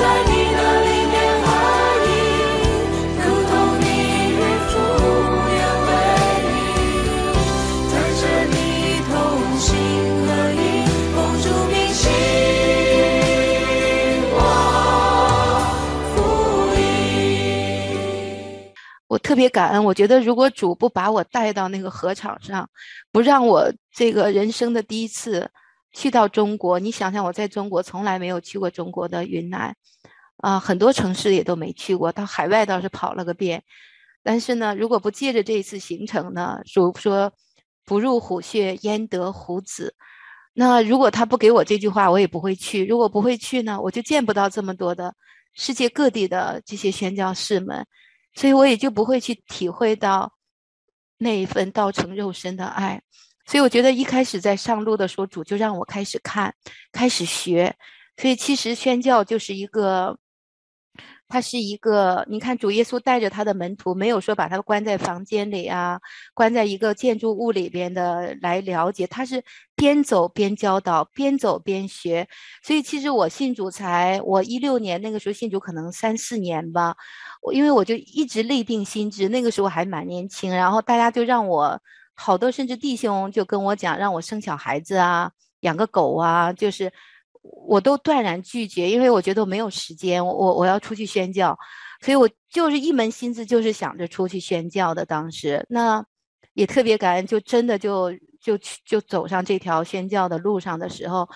[0.00, 1.46] 在你的里面合
[2.06, 2.08] 一，
[3.20, 3.84] 如同你
[4.32, 4.40] 与
[4.72, 4.74] 主
[5.04, 5.04] 无
[5.44, 5.92] 为
[6.48, 6.48] 一，
[7.92, 8.56] 在这里
[9.04, 9.12] 同
[9.60, 9.68] 心
[10.24, 10.64] 合一，
[11.12, 12.00] 奉主名行，
[14.32, 14.34] 我
[16.16, 16.16] 福
[16.80, 18.72] 音。
[19.08, 22.70] 我特别感恩，我觉得如果主不把我带到那个合场上，
[23.12, 23.70] 不让我。
[23.96, 25.50] 这个人生的第一次
[25.94, 29.74] 去到中国，你想想我在中国从来没有去过中国的云南，
[30.36, 33.64] 啊、很多城市也都没去过，到海外倒是跑了个遍。
[34.22, 37.32] 但是呢，如果不借着这一次行程呢，主说
[37.86, 39.94] 不入虎穴焉得虎子，
[40.52, 42.84] 那如果他不给我这句话，我也不会去。
[42.84, 45.14] 如果不会去呢，我就见不到这么多的
[45.54, 47.86] 世界各地的这些宣教士们。
[48.34, 50.34] 所以我也就不会去体会到
[51.16, 53.00] 那一份道成肉身的爱，
[53.46, 56.54] 所以我觉得一开始在上路的时候，主就让我开始看，
[56.92, 57.74] 开始学。
[58.16, 60.18] 所以其实宣教就是一个。
[61.28, 66.00] 他是一个，你看主耶稣带着他的门徒，没有说把他关在房间里啊，
[66.34, 69.42] 关在一个建筑物里边的来了解，他是
[69.74, 72.28] 边走边教导，边走边学。
[72.62, 76.94] 所以其实我信主才，我一六年那个时候信主可能三四年吧，
[77.42, 81.80] 我因为我就一直立定心志，那个时候还蛮年轻，然后大家就让我
[82.16, 86.92] 好多甚至弟兄就跟我讲，让我生小孩子啊，养个狗啊，就是。
[87.68, 91.56] 我都断然拒绝，因为我觉得我没有时间，我我要出去宣教，
[92.00, 95.06] 所以我就是一门心思就是想着出去宣教的。
[95.06, 96.04] 当时那
[96.54, 101.28] 也特别感恩，就真的就就就走上这条宣教的路上的时候，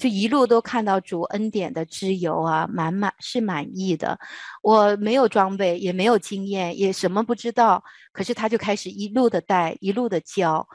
[0.00, 4.18] 就一路都看到主恩典的脂油啊，满满是满意的。
[4.62, 7.82] 我没有装备，也没有经验，也什么不知道，
[8.12, 10.66] 可是他就开始一路的带，一路的教，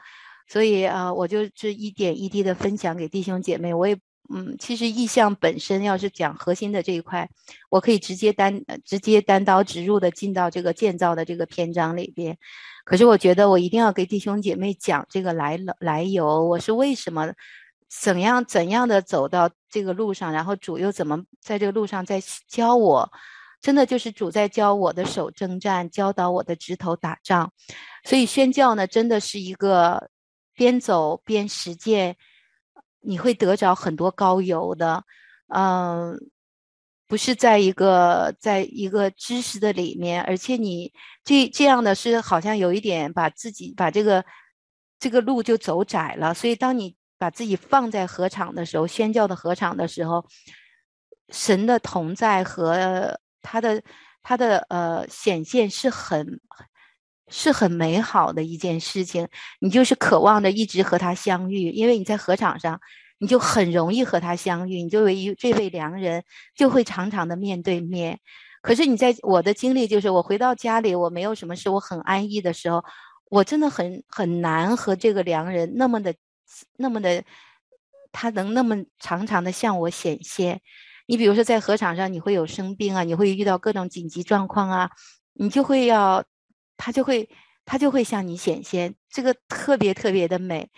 [0.48, 3.98] 所以啊，我就是一点一滴的分享给弟兄姐妹，我也。
[4.32, 7.28] 嗯，其实异象本身要是讲核心的这一块，
[7.68, 12.38] 我可以直接单直接单刀直入的进到这个建造的这个篇章里边。
[12.84, 17.30] 可是我觉得我一定要给弟兄姐妹讲这个来来由，我是为什么
[18.00, 23.12] 怎样怎样的走到这个路上，然后主又怎么在这个路上在教我，
[23.60, 27.52] 真的就是主在教我的手征战，教导我的指头打仗。
[28.04, 30.10] 所以宣教呢，真的是一个
[30.54, 32.16] 边走边实践。
[33.04, 35.02] 你会得着很多高油的，
[35.48, 36.16] 嗯，
[37.08, 40.92] 不是在一个在一个知识的里面，而且你
[41.24, 44.24] 这这样的是好像有一点把自己把这个
[45.00, 46.32] 这个路就走窄了。
[46.32, 50.24] 所以当你把自己放在合场的时候，宣教的合场的时候，
[51.30, 53.82] 神的同在和他的
[54.24, 56.40] 他的呃显现是很。
[57.34, 59.26] 是很美好的一件事情，
[59.58, 62.78] 你就是渴望着一直和他相遇，因为你在合场上，
[63.18, 66.22] 你就很容易和他相遇，你就为这位良人
[66.54, 68.18] 就会常常的面对面。
[68.60, 72.84] 可是你在我的经历就是，我回到家里，我没有什么事，我很安逸的时候，
[73.30, 76.14] 我真的很很难和这个良人那么的
[76.76, 77.24] 那么的，
[78.12, 80.60] 他能那么常常的向我显现。
[81.06, 84.90] 你比如说在河场上，你会有生病啊，你会遇到各种紧急状况啊，
[85.34, 86.24] 你就会要。
[86.84, 87.28] 他就会，
[87.64, 90.68] 他就会向你显现，这个特别特别的美，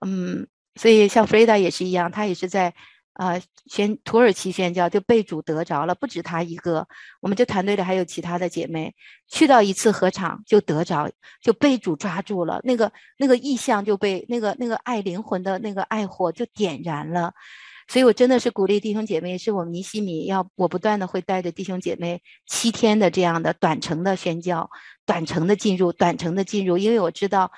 [0.00, 2.74] 嗯，所以像弗雷达也是一样，他也是在，
[3.20, 6.88] 呃，宣土耳其宣教就被主得着了，不止他一个，
[7.20, 8.94] 我们这团队里还有其他的姐妹，
[9.28, 11.06] 去到一次合场就得着，
[11.42, 17.34] 就被主抓住了，那个那个意象就被那个那个爱灵魂的那个爱火就点燃了。
[17.88, 24.70] 所以，我真的是鼓励弟兄姐妹，是我们尼西米要我不断的会带着弟兄姐妹七天的这样的短程的宣教，
[25.04, 27.50] 短程的进入，短程的进入，因为我知道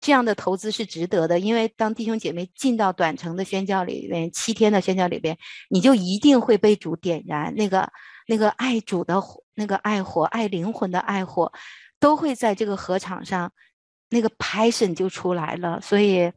[0.00, 1.38] 这样的投资是值得的。
[1.38, 5.36] 因为当弟兄姐妹进到短程的宣教里面，七天的宣教里边，
[5.68, 7.90] 你就一定会被主点燃那个
[8.26, 9.22] 那个爱主的
[9.54, 11.52] 那个爱火，爱灵魂的爱火，
[11.98, 13.52] 都会在这个合场上，
[14.08, 15.80] 那个 passion 就出来了。
[15.80, 16.32] 所以。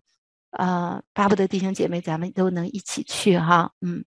[0.55, 4.05] 呃，巴不得弟兄姐妹，咱们都能一起去哈，嗯。